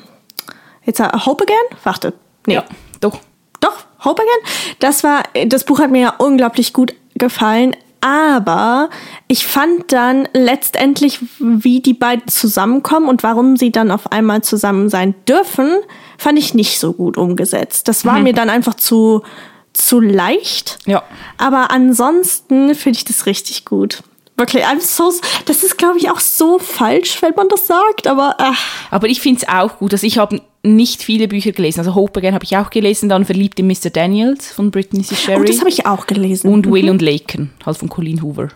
jetzt 0.85 0.99
Hope 0.99 1.43
Again? 1.43 1.77
Warte, 1.83 2.13
nee. 2.47 2.55
Ja, 2.55 2.65
doch. 2.99 3.19
Doch, 3.63 3.85
Hope 4.03 4.21
Again. 4.21 4.75
Das 4.79 5.03
war, 5.03 5.23
das 5.47 5.63
Buch 5.63 5.79
hat 5.79 5.89
mir 5.89 6.01
ja 6.01 6.13
unglaublich 6.17 6.73
gut 6.73 6.93
gefallen. 7.15 7.75
Aber 8.01 8.89
ich 9.29 9.47
fand 9.47 9.93
dann 9.93 10.27
letztendlich, 10.33 11.19
wie 11.39 11.79
die 11.79 11.93
beiden 11.93 12.27
zusammenkommen 12.27 13.07
und 13.07 13.23
warum 13.23 13.55
sie 13.55 13.71
dann 13.71 13.91
auf 13.91 14.11
einmal 14.11 14.41
zusammen 14.41 14.89
sein 14.89 15.15
dürfen, 15.25 15.77
fand 16.17 16.37
ich 16.37 16.53
nicht 16.53 16.79
so 16.79 16.91
gut 16.91 17.15
umgesetzt. 17.15 17.87
Das 17.87 18.03
war 18.03 18.17
mhm. 18.17 18.23
mir 18.23 18.33
dann 18.33 18.49
einfach 18.49 18.73
zu, 18.73 19.23
zu 19.71 20.01
leicht. 20.01 20.79
Ja. 20.85 21.03
Aber 21.37 21.71
ansonsten 21.71 22.75
finde 22.75 22.97
ich 22.97 23.05
das 23.05 23.25
richtig 23.25 23.63
gut. 23.63 24.03
Wirklich, 24.35 24.65
I'm 24.65 24.81
so, 24.81 25.13
das 25.45 25.63
ist, 25.63 25.77
glaube 25.77 25.97
ich, 25.97 26.09
auch 26.09 26.19
so 26.19 26.59
falsch, 26.59 27.21
wenn 27.21 27.35
man 27.35 27.47
das 27.47 27.67
sagt, 27.67 28.07
aber. 28.07 28.35
Ach. 28.39 28.59
Aber 28.91 29.07
ich 29.07 29.21
finde 29.21 29.43
es 29.43 29.47
auch 29.47 29.77
gut. 29.77 29.93
Also 29.93 30.05
ich 30.05 30.17
habe 30.17 30.41
nicht 30.63 31.03
viele 31.03 31.27
Bücher 31.27 31.51
gelesen. 31.51 31.79
Also 31.79 31.93
Hope 31.93 32.19
Again 32.19 32.33
habe 32.33 32.45
ich 32.45 32.55
auch 32.57 32.69
gelesen, 32.69 33.09
dann 33.09 33.25
Verliebt 33.25 33.59
in 33.59 33.67
Mr. 33.67 33.89
Daniels 33.91 34.51
von 34.51 34.71
Brittany 34.71 35.03
C. 35.03 35.15
Sherry. 35.15 35.41
Oh, 35.41 35.43
das 35.43 35.59
habe 35.59 35.69
ich 35.69 35.85
auch 35.85 36.07
gelesen. 36.07 36.51
Und 36.51 36.65
mhm. 36.65 36.73
Will 36.73 36.89
und 36.89 37.01
Laken, 37.01 37.51
halt 37.65 37.77
von 37.77 37.89
Colleen 37.89 38.21
Hoover. 38.21 38.47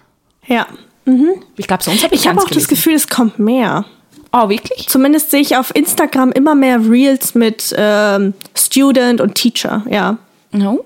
Ja. 0.48 0.67
Mhm. 1.06 1.32
Ich 1.58 1.67
glaube, 1.67 1.84
sonst 1.84 2.04
habe 2.04 2.15
ich 2.15 2.22
Ich 2.22 2.28
habe 2.28 2.39
auch 2.39 2.46
gelesen. 2.46 2.62
das 2.62 2.67
Gefühl, 2.70 2.93
es 2.93 3.08
kommt 3.08 3.39
mehr. 3.39 3.86
Ah, 4.32 4.50
wirklich? 4.50 4.88
Zumindest 4.88 5.32
sehe 5.32 5.41
ich 5.41 5.56
auf 5.58 5.76
Instagram 5.76 6.32
immer 6.32 6.56
mehr 6.56 6.80
Reels 6.89 7.36
mit 7.36 7.74
ähm, 7.78 8.34
Student 8.56 9.22
und 9.22 9.36
Teacher, 9.36 9.86
ja. 9.89 10.17
Oh. 10.54 10.84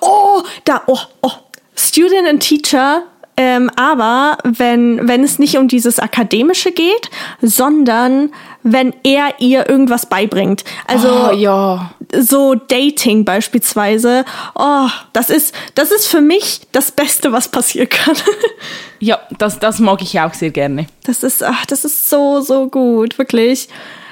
Oh, 0.00 0.42
da, 0.64 0.82
oh, 0.86 0.98
oh. 1.22 1.30
Student 1.74 2.28
und 2.30 2.40
Teacher 2.40 3.04
ähm, 3.42 3.70
aber 3.74 4.36
wenn, 4.44 5.08
wenn 5.08 5.24
es 5.24 5.38
nicht 5.38 5.56
um 5.56 5.66
dieses 5.66 5.98
Akademische 5.98 6.72
geht, 6.72 7.08
sondern 7.40 8.32
wenn 8.62 8.92
er 9.02 9.40
ihr 9.40 9.66
irgendwas 9.66 10.04
beibringt. 10.04 10.62
Also 10.86 11.30
oh, 11.30 11.32
ja. 11.32 11.90
so 12.14 12.54
Dating 12.54 13.24
beispielsweise. 13.24 14.26
Oh, 14.54 14.88
das 15.14 15.30
ist, 15.30 15.54
das 15.74 15.90
ist 15.90 16.06
für 16.06 16.20
mich 16.20 16.60
das 16.72 16.92
Beste, 16.92 17.32
was 17.32 17.48
passieren 17.48 17.88
kann. 17.88 18.14
ja, 18.98 19.18
das, 19.38 19.58
das 19.58 19.78
mag 19.78 20.02
ich 20.02 20.20
auch 20.20 20.34
sehr 20.34 20.50
gerne. 20.50 20.84
Das 21.04 21.22
ist, 21.22 21.42
ach, 21.42 21.64
das 21.64 21.86
ist 21.86 22.10
so, 22.10 22.42
so 22.42 22.68
gut, 22.68 23.16
wirklich. 23.16 23.70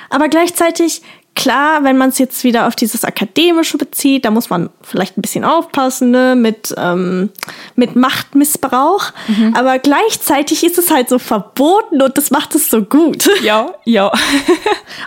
Aber 0.08 0.30
gleichzeitig 0.30 1.02
Klar, 1.34 1.84
wenn 1.84 1.96
man 1.96 2.08
es 2.08 2.18
jetzt 2.18 2.42
wieder 2.42 2.66
auf 2.66 2.74
dieses 2.74 3.04
Akademische 3.04 3.78
bezieht, 3.78 4.24
da 4.24 4.30
muss 4.30 4.50
man 4.50 4.70
vielleicht 4.82 5.16
ein 5.16 5.22
bisschen 5.22 5.44
aufpassen 5.44 6.10
ne? 6.10 6.34
mit, 6.34 6.74
ähm, 6.76 7.30
mit 7.76 7.94
Machtmissbrauch. 7.94 9.12
Mhm. 9.28 9.54
Aber 9.54 9.78
gleichzeitig 9.78 10.64
ist 10.64 10.78
es 10.78 10.90
halt 10.90 11.08
so 11.08 11.20
verboten 11.20 12.02
und 12.02 12.18
das 12.18 12.30
macht 12.30 12.54
es 12.54 12.68
so 12.70 12.82
gut. 12.82 13.28
Ja, 13.42 13.72
ja. 13.84 14.10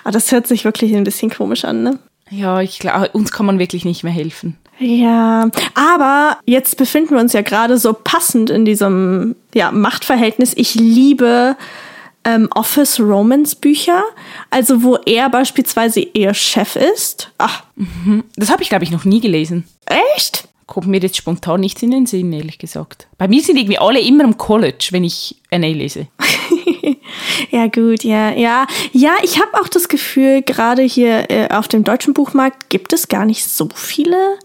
Aber 0.03 0.11
das 0.13 0.31
hört 0.31 0.47
sich 0.47 0.63
wirklich 0.63 0.95
ein 0.95 1.03
bisschen 1.03 1.29
komisch 1.29 1.65
an, 1.65 1.83
ne? 1.83 1.99
Ja, 2.29 2.61
ich 2.61 2.79
glaube, 2.79 3.09
uns 3.09 3.31
kann 3.31 3.45
man 3.45 3.59
wirklich 3.59 3.83
nicht 3.83 4.03
mehr 4.03 4.13
helfen. 4.13 4.57
Ja, 4.79 5.49
aber 5.75 6.37
jetzt 6.45 6.77
befinden 6.77 7.11
wir 7.11 7.19
uns 7.19 7.33
ja 7.33 7.41
gerade 7.41 7.77
so 7.77 7.93
passend 7.93 8.49
in 8.49 8.65
diesem 8.65 9.35
ja, 9.53 9.71
Machtverhältnis. 9.71 10.53
Ich 10.55 10.73
liebe 10.73 11.55
ähm, 12.23 12.49
Office 12.53 12.99
Romance 12.99 13.55
Bücher, 13.55 14.03
also 14.49 14.83
wo 14.83 14.95
er 15.05 15.29
beispielsweise 15.29 16.01
eher 16.01 16.33
Chef 16.33 16.75
ist. 16.75 17.31
Ach, 17.37 17.63
mhm. 17.75 18.23
das 18.35 18.49
habe 18.49 18.63
ich 18.63 18.69
glaube 18.69 18.83
ich 18.83 18.91
noch 18.91 19.05
nie 19.05 19.21
gelesen. 19.21 19.65
Echt? 20.15 20.47
Kommt 20.67 20.87
mir 20.87 21.01
jetzt 21.01 21.17
spontan 21.17 21.59
nichts 21.59 21.83
in 21.83 21.91
den 21.91 22.05
Sinn, 22.05 22.31
ehrlich 22.31 22.57
gesagt. 22.57 23.07
Bei 23.17 23.27
mir 23.27 23.41
sind 23.41 23.57
irgendwie 23.57 23.77
alle 23.77 23.99
immer 23.99 24.23
im 24.23 24.37
College, 24.37 24.89
wenn 24.91 25.03
ich 25.03 25.35
NA 25.51 25.67
lese. 25.67 26.07
ja, 27.51 27.67
gut, 27.67 28.03
ja, 28.03 28.31
ja. 28.31 28.65
Ja, 28.93 29.15
ich 29.21 29.41
habe 29.41 29.59
auch 29.59 29.67
das 29.67 29.89
Gefühl, 29.89 30.41
gerade 30.43 30.83
hier 30.83 31.29
äh, 31.29 31.49
auf 31.49 31.67
dem 31.67 31.83
deutschen 31.83 32.13
Buchmarkt 32.13 32.69
gibt 32.69 32.93
es 32.93 33.09
gar 33.09 33.25
nicht 33.25 33.45
so 33.45 33.67
viele 33.75 34.37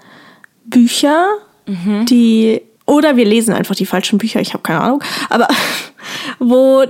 Bücher, 0.65 1.29
mhm. 1.67 2.07
die. 2.07 2.63
Oder 2.87 3.17
wir 3.17 3.25
lesen 3.25 3.53
einfach 3.53 3.75
die 3.75 3.87
falschen 3.87 4.19
Bücher, 4.19 4.41
ich 4.41 4.53
habe 4.53 4.63
keine 4.63 4.81
Ahnung. 4.81 5.05
Aber 5.29 5.49
wo 6.39 6.85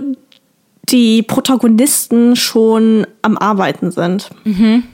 die 0.88 1.22
Protagonisten 1.22 2.36
schon 2.36 3.06
am 3.22 3.36
Arbeiten 3.38 3.90
sind. 3.90 4.30
Mhm. 4.44 4.84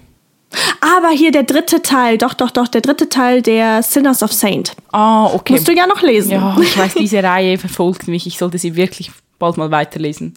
Aber 0.80 1.08
hier 1.10 1.30
der 1.30 1.44
dritte 1.44 1.80
Teil, 1.80 2.18
doch, 2.18 2.34
doch, 2.34 2.50
doch, 2.50 2.68
der 2.68 2.82
dritte 2.82 3.08
Teil 3.08 3.40
der 3.40 3.82
Sinners 3.82 4.22
of 4.22 4.32
Saint. 4.32 4.74
Ah, 4.90 5.26
oh, 5.26 5.36
okay. 5.36 5.54
Musst 5.54 5.68
du 5.68 5.72
ja 5.72 5.86
noch 5.86 6.02
lesen. 6.02 6.32
Ja, 6.32 6.56
ich 6.60 6.76
weiß, 6.76 6.94
diese 6.94 7.22
Reihe 7.22 7.56
verfolgt 7.56 8.08
mich. 8.08 8.26
Ich 8.26 8.36
sollte 8.36 8.58
sie 8.58 8.76
wirklich 8.76 9.10
bald 9.38 9.56
mal 9.56 9.70
weiterlesen. 9.70 10.34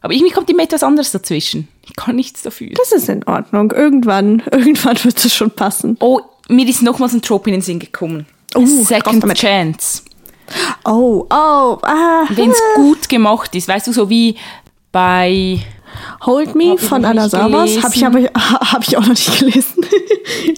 Aber 0.00 0.12
irgendwie 0.12 0.32
kommt 0.32 0.48
ihm 0.50 0.58
etwas 0.58 0.82
anderes 0.82 1.10
dazwischen. 1.12 1.68
Ich 1.84 1.96
kann 1.96 2.16
nichts 2.16 2.42
dafür. 2.42 2.70
Das 2.76 2.92
ist 2.92 3.08
in 3.08 3.24
Ordnung. 3.24 3.72
Irgendwann, 3.72 4.42
irgendwann 4.52 5.02
wird 5.02 5.24
es 5.24 5.34
schon 5.34 5.50
passen. 5.50 5.96
Oh, 6.00 6.20
mir 6.48 6.66
ist 6.66 6.82
nochmals 6.82 7.14
ein 7.14 7.22
Trope 7.22 7.50
in 7.50 7.54
den 7.54 7.62
Sinn 7.62 7.78
gekommen. 7.78 8.26
Oh, 8.54 8.64
Second 8.64 9.24
Chance. 9.34 10.02
Oh, 10.84 11.26
oh, 11.28 11.78
ah. 11.82 12.24
Wenn 12.30 12.50
es 12.50 12.60
gut 12.74 13.08
gemacht 13.08 13.54
ist, 13.54 13.68
weißt 13.68 13.86
du, 13.86 13.92
so 13.92 14.08
wie 14.08 14.36
bei 14.92 15.60
Hold 16.24 16.54
Me 16.54 16.76
von 16.78 17.04
Anna 17.04 17.28
Savas 17.28 17.82
habe 17.82 17.94
ich 17.94 18.06
aber 18.06 18.20
hab 18.72 18.82
ich 18.86 18.96
auch 18.96 19.02
noch 19.02 19.08
nicht 19.08 19.38
gelesen. 19.38 19.86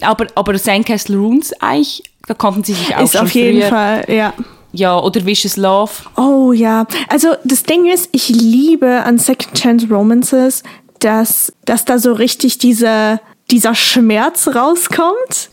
aber 0.03 0.27
aber 0.35 0.59
Sandcastle 0.59 1.17
Runes 1.17 1.53
eigentlich, 1.61 2.03
da 2.27 2.35
konnten 2.35 2.65
sie 2.65 2.75
sich 2.75 2.95
auch 2.95 3.03
Ist 3.03 3.17
auf 3.17 3.31
jeden 3.33 3.61
früher. 3.61 3.69
Fall, 3.69 4.05
ja. 4.09 4.33
Ja, 4.73 5.01
oder 5.01 5.27
Vicious 5.27 5.57
Love. 5.57 5.91
Oh 6.17 6.53
ja. 6.53 6.87
Also 7.09 7.35
das 7.45 7.65
Ding 7.65 7.87
ist, 7.87 8.09
ich 8.13 8.29
liebe 8.29 9.03
an 9.03 9.19
Second 9.19 9.55
Chance 9.55 9.89
Romances, 9.91 10.63
dass, 11.01 11.53
dass 11.65 11.85
da 11.85 11.99
so 11.99 12.13
richtig 12.13 12.59
diese, 12.59 13.21
dieser 13.51 13.75
Schmerz 13.75 14.49
rauskommt. 14.55 15.50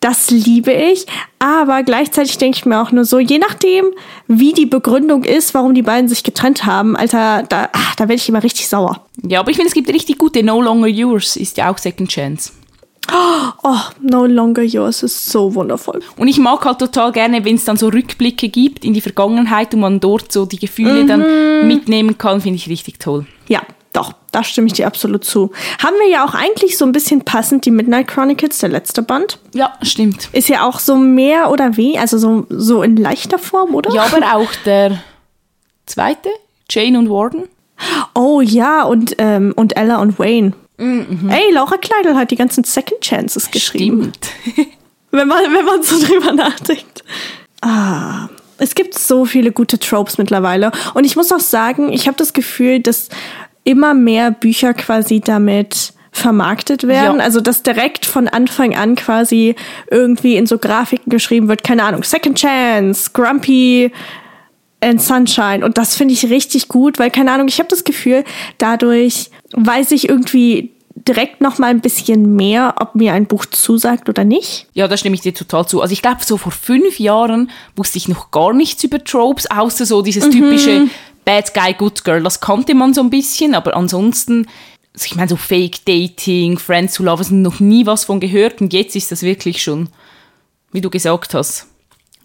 Das 0.00 0.30
liebe 0.30 0.72
ich. 0.72 1.06
Aber 1.38 1.82
gleichzeitig 1.82 2.38
denke 2.38 2.58
ich 2.58 2.64
mir 2.66 2.80
auch 2.80 2.90
nur 2.92 3.04
so, 3.04 3.18
je 3.18 3.38
nachdem, 3.38 3.84
wie 4.28 4.52
die 4.52 4.66
Begründung 4.66 5.24
ist, 5.24 5.52
warum 5.54 5.74
die 5.74 5.82
beiden 5.82 6.08
sich 6.08 6.24
getrennt 6.24 6.64
haben, 6.64 6.96
Alter, 6.96 7.42
da, 7.42 7.68
ach, 7.72 7.94
da 7.96 8.04
werde 8.04 8.14
ich 8.14 8.28
immer 8.28 8.42
richtig 8.42 8.68
sauer. 8.68 9.04
Ja, 9.26 9.40
aber 9.40 9.50
ich 9.50 9.56
finde, 9.56 9.68
es 9.68 9.74
gibt 9.74 9.88
richtig 9.90 10.18
gute 10.18 10.42
No 10.42 10.60
Longer 10.62 10.86
Yours, 10.88 11.36
ist 11.36 11.56
ja 11.58 11.70
auch 11.70 11.78
Second 11.78 12.08
Chance. 12.10 12.52
Oh, 13.62 13.76
No 14.00 14.26
Longer 14.26 14.62
Yours 14.62 15.02
ist 15.04 15.26
so 15.30 15.54
wundervoll. 15.54 16.00
Und 16.16 16.26
ich 16.28 16.38
mag 16.38 16.64
halt 16.64 16.78
total 16.80 17.12
gerne, 17.12 17.44
wenn 17.44 17.54
es 17.54 17.64
dann 17.64 17.76
so 17.76 17.88
Rückblicke 17.88 18.48
gibt 18.48 18.84
in 18.84 18.94
die 18.94 19.00
Vergangenheit 19.00 19.72
und 19.74 19.80
man 19.80 20.00
dort 20.00 20.32
so 20.32 20.44
die 20.46 20.58
Gefühle 20.58 21.04
Mhm. 21.04 21.06
dann 21.06 21.68
mitnehmen 21.68 22.18
kann, 22.18 22.40
finde 22.40 22.56
ich 22.56 22.68
richtig 22.68 22.98
toll. 22.98 23.26
Ja, 23.48 23.60
doch, 23.96 24.12
da 24.30 24.44
stimme 24.44 24.66
ich 24.66 24.74
dir 24.74 24.86
absolut 24.86 25.24
zu. 25.24 25.52
Haben 25.82 25.96
wir 25.98 26.08
ja 26.08 26.26
auch 26.26 26.34
eigentlich 26.34 26.76
so 26.76 26.84
ein 26.84 26.92
bisschen 26.92 27.22
passend 27.22 27.64
die 27.64 27.70
Midnight 27.70 28.08
Chronicles, 28.08 28.58
der 28.58 28.68
letzte 28.68 29.02
Band. 29.02 29.38
Ja, 29.54 29.72
stimmt. 29.82 30.28
Ist 30.32 30.48
ja 30.48 30.66
auch 30.66 30.78
so 30.78 30.96
mehr 30.96 31.50
oder 31.50 31.76
weh, 31.76 31.98
also 31.98 32.18
so, 32.18 32.46
so 32.50 32.82
in 32.82 32.96
leichter 32.96 33.38
Form, 33.38 33.74
oder? 33.74 33.92
Ja, 33.92 34.04
aber 34.04 34.36
auch 34.36 34.52
der 34.64 35.02
zweite, 35.86 36.28
Jane 36.70 36.98
und 36.98 37.08
Warden. 37.08 37.44
Oh 38.14 38.40
ja, 38.40 38.82
und, 38.82 39.14
ähm, 39.18 39.52
und 39.56 39.76
Ella 39.76 39.96
und 39.96 40.18
Wayne. 40.18 40.52
Ey, 40.78 41.52
Laura 41.52 41.78
Kleidel 41.78 42.16
hat 42.16 42.30
die 42.30 42.36
ganzen 42.36 42.64
Second 42.64 43.00
Chances 43.00 43.50
geschrieben. 43.50 44.12
Stimmt. 44.42 44.68
Wenn 45.10 45.28
man, 45.28 45.44
wenn 45.44 45.64
man 45.64 45.82
so 45.82 45.98
drüber 46.04 46.32
nachdenkt. 46.32 47.02
Ah, 47.62 48.28
es 48.58 48.74
gibt 48.74 48.98
so 48.98 49.24
viele 49.24 49.52
gute 49.52 49.78
Tropes 49.78 50.18
mittlerweile. 50.18 50.72
Und 50.94 51.04
ich 51.04 51.16
muss 51.16 51.32
auch 51.32 51.40
sagen, 51.40 51.90
ich 51.92 52.06
habe 52.06 52.18
das 52.18 52.32
Gefühl, 52.32 52.80
dass 52.80 53.08
immer 53.66 53.94
mehr 53.94 54.30
Bücher 54.30 54.72
quasi 54.74 55.20
damit 55.20 55.92
vermarktet 56.12 56.86
werden. 56.86 57.18
Ja. 57.18 57.24
Also, 57.24 57.40
dass 57.40 57.62
direkt 57.62 58.06
von 58.06 58.28
Anfang 58.28 58.74
an 58.74 58.94
quasi 58.94 59.54
irgendwie 59.90 60.36
in 60.36 60.46
so 60.46 60.56
Grafiken 60.56 61.10
geschrieben 61.10 61.48
wird, 61.48 61.62
keine 61.62 61.82
Ahnung, 61.82 62.02
Second 62.02 62.38
Chance, 62.38 63.10
Grumpy 63.12 63.92
and 64.80 65.02
Sunshine. 65.02 65.64
Und 65.64 65.76
das 65.76 65.96
finde 65.96 66.14
ich 66.14 66.30
richtig 66.30 66.68
gut, 66.68 66.98
weil, 66.98 67.10
keine 67.10 67.32
Ahnung, 67.32 67.48
ich 67.48 67.58
habe 67.58 67.68
das 67.68 67.84
Gefühl, 67.84 68.24
dadurch 68.58 69.30
weiß 69.52 69.90
ich 69.90 70.08
irgendwie 70.08 70.70
direkt 70.94 71.40
noch 71.40 71.58
mal 71.58 71.68
ein 71.68 71.80
bisschen 71.80 72.36
mehr, 72.36 72.76
ob 72.80 72.94
mir 72.94 73.12
ein 73.12 73.26
Buch 73.26 73.44
zusagt 73.46 74.08
oder 74.08 74.24
nicht. 74.24 74.66
Ja, 74.72 74.88
da 74.88 74.96
stimme 74.96 75.14
ich 75.14 75.20
dir 75.20 75.34
total 75.34 75.66
zu. 75.66 75.82
Also 75.82 75.92
ich 75.92 76.02
glaube, 76.02 76.24
so 76.24 76.36
vor 76.36 76.52
fünf 76.52 76.98
Jahren 76.98 77.50
wusste 77.74 77.98
ich 77.98 78.08
noch 78.08 78.30
gar 78.30 78.52
nichts 78.52 78.82
über 78.82 79.02
Tropes, 79.04 79.50
außer 79.50 79.84
so 79.84 80.02
dieses 80.02 80.30
typische 80.30 80.88
Bad 81.26 81.52
Guy, 81.52 81.74
Good 81.74 82.04
Girl. 82.04 82.22
Das 82.22 82.40
kannte 82.40 82.74
man 82.74 82.94
so 82.94 83.02
ein 83.02 83.10
bisschen, 83.10 83.54
aber 83.54 83.76
ansonsten, 83.76 84.46
ich 84.94 85.14
meine, 85.16 85.28
so 85.28 85.36
Fake 85.36 85.84
Dating, 85.84 86.58
Friends 86.58 86.94
to 86.94 87.02
Lovers, 87.02 87.30
noch 87.30 87.60
nie 87.60 87.84
was 87.84 88.04
von 88.04 88.20
gehört. 88.20 88.62
Und 88.62 88.72
jetzt 88.72 88.96
ist 88.96 89.12
das 89.12 89.22
wirklich 89.22 89.62
schon, 89.62 89.90
wie 90.72 90.80
du 90.80 90.88
gesagt 90.88 91.34
hast, 91.34 91.66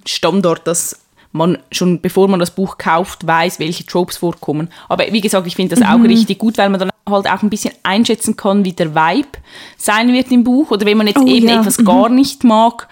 Standard, 0.06 0.66
dass 0.68 0.98
man 1.34 1.58
schon 1.72 2.02
bevor 2.02 2.28
man 2.28 2.40
das 2.40 2.52
Buch 2.52 2.78
kauft, 2.78 3.26
weiß, 3.26 3.60
welche 3.60 3.86
Tropes 3.86 4.18
vorkommen. 4.18 4.70
Aber 4.88 5.06
wie 5.12 5.22
gesagt, 5.22 5.48
ich 5.48 5.56
finde 5.56 5.76
das 5.76 5.88
auch 5.88 6.02
richtig 6.04 6.38
gut, 6.38 6.58
weil 6.58 6.70
man 6.70 6.80
dann 6.80 6.92
halt 7.10 7.28
auch 7.28 7.42
ein 7.42 7.50
bisschen 7.50 7.74
einschätzen 7.84 8.36
kann, 8.38 8.66
wie 8.66 8.74
der 8.74 8.94
Vibe 8.94 9.30
sein 9.78 10.14
wird 10.14 10.32
im 10.32 10.44
Buch. 10.44 10.72
Oder 10.72 10.86
wenn 10.86 10.98
man 10.98 11.08
jetzt 11.08 11.20
Oh, 11.20 11.26
eben 11.26 11.48
ja. 11.48 11.60
etwas 11.62 11.78
gar 11.84 12.10
nicht 12.10 12.44
mag, 12.44 12.88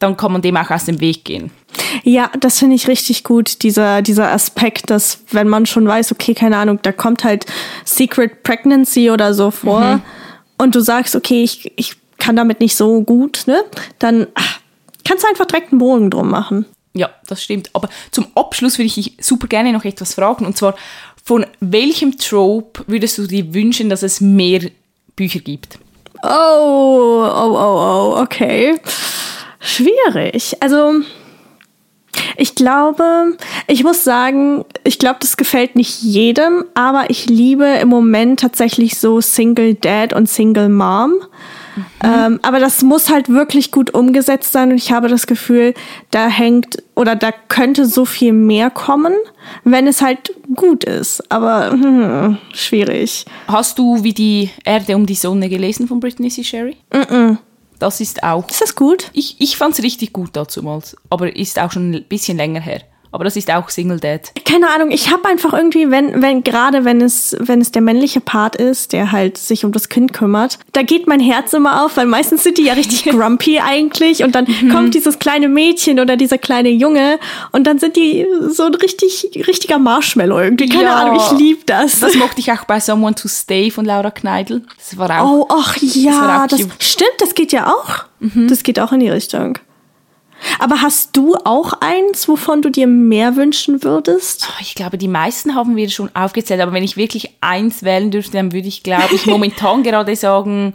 dann 0.00 0.16
kann 0.16 0.32
man 0.32 0.42
dem 0.42 0.56
auch 0.56 0.70
aus 0.70 0.86
dem 0.86 1.00
Weg 1.00 1.24
gehen. 1.24 1.52
Ja, 2.02 2.30
das 2.40 2.58
finde 2.58 2.74
ich 2.74 2.88
richtig 2.88 3.22
gut, 3.22 3.62
dieser, 3.62 4.02
dieser 4.02 4.32
Aspekt, 4.32 4.90
dass 4.90 5.20
wenn 5.30 5.48
man 5.48 5.66
schon 5.66 5.86
weiß, 5.86 6.10
okay, 6.10 6.34
keine 6.34 6.56
Ahnung, 6.56 6.80
da 6.82 6.90
kommt 6.90 7.22
halt 7.22 7.46
Secret 7.84 8.42
Pregnancy 8.42 9.10
oder 9.10 9.34
so 9.34 9.50
vor 9.50 10.00
und 10.58 10.74
du 10.74 10.80
sagst, 10.80 11.14
okay, 11.14 11.42
ich, 11.42 11.72
ich 11.76 11.96
kann 12.18 12.36
damit 12.36 12.60
nicht 12.60 12.76
so 12.76 13.02
gut, 13.02 13.44
ne? 13.46 13.62
Dann 13.98 14.26
ach, 14.34 14.60
kannst 15.04 15.24
du 15.24 15.28
einfach 15.28 15.46
direkt 15.46 15.72
einen 15.72 15.78
Bogen 15.78 16.10
drum 16.10 16.30
machen. 16.30 16.66
Ja, 16.92 17.10
das 17.26 17.42
stimmt. 17.42 17.70
Aber 17.72 17.88
zum 18.10 18.26
Abschluss 18.34 18.78
würde 18.78 18.86
ich 18.86 18.94
dich 18.94 19.16
super 19.20 19.46
gerne 19.46 19.72
noch 19.72 19.84
etwas 19.84 20.14
fragen. 20.14 20.44
Und 20.44 20.56
zwar, 20.56 20.74
von 21.22 21.46
welchem 21.60 22.18
Trope 22.18 22.84
würdest 22.86 23.18
du 23.18 23.26
dir 23.26 23.54
wünschen, 23.54 23.90
dass 23.90 24.02
es 24.02 24.20
mehr 24.20 24.62
Bücher 25.14 25.40
gibt? 25.40 25.78
Oh, 26.22 26.28
oh, 26.28 27.56
oh, 27.56 28.14
oh, 28.16 28.20
okay. 28.20 28.78
Schwierig. 29.60 30.56
Also, 30.60 31.02
ich 32.36 32.54
glaube, 32.54 33.36
ich 33.66 33.84
muss 33.84 34.02
sagen, 34.02 34.64
ich 34.84 34.98
glaube, 34.98 35.18
das 35.20 35.36
gefällt 35.36 35.76
nicht 35.76 36.02
jedem, 36.02 36.64
aber 36.74 37.04
ich 37.08 37.26
liebe 37.26 37.66
im 37.66 37.88
Moment 37.88 38.40
tatsächlich 38.40 38.98
so 38.98 39.20
Single 39.20 39.74
Dad 39.74 40.12
und 40.12 40.28
Single 40.28 40.68
Mom. 40.70 41.14
Ähm, 42.02 42.40
aber 42.42 42.58
das 42.58 42.82
muss 42.82 43.10
halt 43.10 43.28
wirklich 43.28 43.70
gut 43.70 43.94
umgesetzt 43.94 44.52
sein 44.52 44.70
und 44.70 44.76
ich 44.76 44.90
habe 44.92 45.08
das 45.08 45.26
Gefühl, 45.26 45.74
da 46.10 46.28
hängt 46.28 46.82
oder 46.96 47.14
da 47.14 47.30
könnte 47.48 47.86
so 47.86 48.04
viel 48.04 48.32
mehr 48.32 48.70
kommen, 48.70 49.14
wenn 49.64 49.86
es 49.86 50.02
halt 50.02 50.34
gut 50.54 50.84
ist. 50.84 51.30
Aber 51.30 51.70
hm, 51.70 52.38
schwierig. 52.52 53.24
Hast 53.46 53.78
du 53.78 54.02
wie 54.02 54.12
die 54.12 54.50
Erde 54.64 54.96
um 54.96 55.06
die 55.06 55.14
Sonne 55.14 55.48
gelesen 55.48 55.86
von 55.86 56.00
Brittany 56.00 56.28
C. 56.28 56.42
Sherry? 56.42 56.76
Das 57.80 58.00
ist 58.00 58.22
auch. 58.22 58.48
Ist 58.48 58.60
das 58.60 58.76
gut? 58.76 59.10
Ich, 59.14 59.40
ich 59.40 59.56
fand 59.56 59.76
es 59.76 59.82
richtig 59.82 60.12
gut 60.12 60.36
damals, 60.36 60.96
aber 61.08 61.34
ist 61.34 61.58
auch 61.58 61.72
schon 61.72 61.92
ein 61.92 62.04
bisschen 62.04 62.36
länger 62.36 62.60
her. 62.60 62.82
Aber 63.12 63.24
das 63.24 63.36
ist 63.36 63.50
auch 63.50 63.68
Single 63.70 63.98
Dad. 63.98 64.32
keine 64.44 64.68
Ahnung, 64.70 64.90
ich 64.92 65.10
habe 65.10 65.28
einfach 65.28 65.52
irgendwie, 65.52 65.90
wenn, 65.90 66.22
wenn, 66.22 66.44
gerade 66.44 66.84
wenn 66.84 67.00
es, 67.00 67.36
wenn 67.40 67.60
es 67.60 67.72
der 67.72 67.82
männliche 67.82 68.20
Part 68.20 68.56
ist, 68.56 68.92
der 68.92 69.10
halt 69.12 69.36
sich 69.36 69.64
um 69.64 69.72
das 69.72 69.88
Kind 69.88 70.12
kümmert, 70.12 70.58
da 70.72 70.82
geht 70.82 71.06
mein 71.06 71.18
Herz 71.20 71.52
immer 71.52 71.84
auf, 71.84 71.96
weil 71.96 72.06
meistens 72.06 72.44
sind 72.44 72.58
die 72.58 72.64
ja 72.64 72.74
richtig 72.74 73.04
grumpy 73.10 73.58
eigentlich 73.58 74.22
und 74.22 74.34
dann 74.34 74.46
kommt 74.70 74.94
dieses 74.94 75.18
kleine 75.18 75.48
Mädchen 75.48 75.98
oder 75.98 76.16
dieser 76.16 76.38
kleine 76.38 76.68
Junge 76.70 77.18
und 77.52 77.66
dann 77.66 77.78
sind 77.78 77.96
die 77.96 78.26
so 78.48 78.64
ein 78.64 78.74
richtig, 78.74 79.30
richtiger 79.48 79.78
Marshmallow 79.78 80.38
irgendwie. 80.40 80.68
Keine 80.68 80.84
Ja. 80.84 80.94
Ahnung, 80.96 81.16
ich 81.24 81.38
lieb 81.38 81.66
das. 81.66 82.00
Das 82.00 82.14
mochte 82.14 82.38
ich 82.40 82.52
auch 82.52 82.64
bei 82.64 82.78
Someone 82.80 83.14
to 83.14 83.26
Stay 83.28 83.70
von 83.70 83.84
Laura 83.84 84.10
Kneidl. 84.10 84.62
Das 84.76 84.96
war 84.98 85.22
auch. 85.22 85.30
oh, 85.32 85.46
ach 85.48 85.76
ja, 85.78 86.46
das, 86.48 86.60
cute. 86.60 86.70
stimmt, 86.82 87.14
das 87.18 87.34
geht 87.34 87.52
ja 87.52 87.66
auch. 87.72 88.04
Das 88.20 88.62
geht 88.62 88.78
auch 88.78 88.92
in 88.92 89.00
die 89.00 89.08
Richtung. 89.08 89.58
Aber 90.58 90.82
hast 90.82 91.16
du 91.16 91.34
auch 91.44 91.72
eins, 91.80 92.28
wovon 92.28 92.62
du 92.62 92.70
dir 92.70 92.86
mehr 92.86 93.36
wünschen 93.36 93.82
würdest? 93.82 94.48
Ich 94.60 94.74
glaube, 94.74 94.98
die 94.98 95.08
meisten 95.08 95.54
haben 95.54 95.76
wir 95.76 95.88
schon 95.90 96.14
aufgezählt, 96.14 96.60
aber 96.60 96.72
wenn 96.72 96.84
ich 96.84 96.96
wirklich 96.96 97.30
eins 97.40 97.82
wählen 97.82 98.10
dürfte, 98.10 98.32
dann 98.32 98.52
würde 98.52 98.68
ich, 98.68 98.82
glaube 98.82 99.14
ich, 99.14 99.26
momentan 99.26 99.82
gerade 99.82 100.16
sagen, 100.16 100.72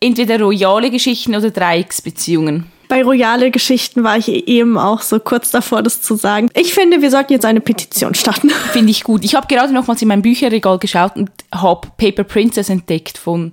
entweder 0.00 0.40
royale 0.40 0.90
Geschichten 0.90 1.34
oder 1.34 1.50
Dreiecksbeziehungen. 1.50 2.66
Bei 2.88 3.02
royale 3.02 3.50
Geschichten 3.50 4.04
war 4.04 4.18
ich 4.18 4.28
eben 4.28 4.76
auch 4.76 5.00
so 5.00 5.18
kurz 5.18 5.50
davor, 5.50 5.82
das 5.82 6.02
zu 6.02 6.16
sagen. 6.16 6.50
Ich 6.54 6.74
finde, 6.74 7.00
wir 7.00 7.10
sollten 7.10 7.32
jetzt 7.32 7.46
eine 7.46 7.60
Petition 7.60 8.14
starten. 8.14 8.50
Finde 8.50 8.90
ich 8.90 9.04
gut. 9.04 9.24
Ich 9.24 9.34
habe 9.34 9.46
gerade 9.46 9.72
nochmals 9.72 10.02
in 10.02 10.08
mein 10.08 10.22
Bücherregal 10.22 10.78
geschaut 10.78 11.16
und 11.16 11.30
habe 11.52 11.88
Paper 11.96 12.24
Princess 12.24 12.68
entdeckt 12.68 13.16
von 13.16 13.52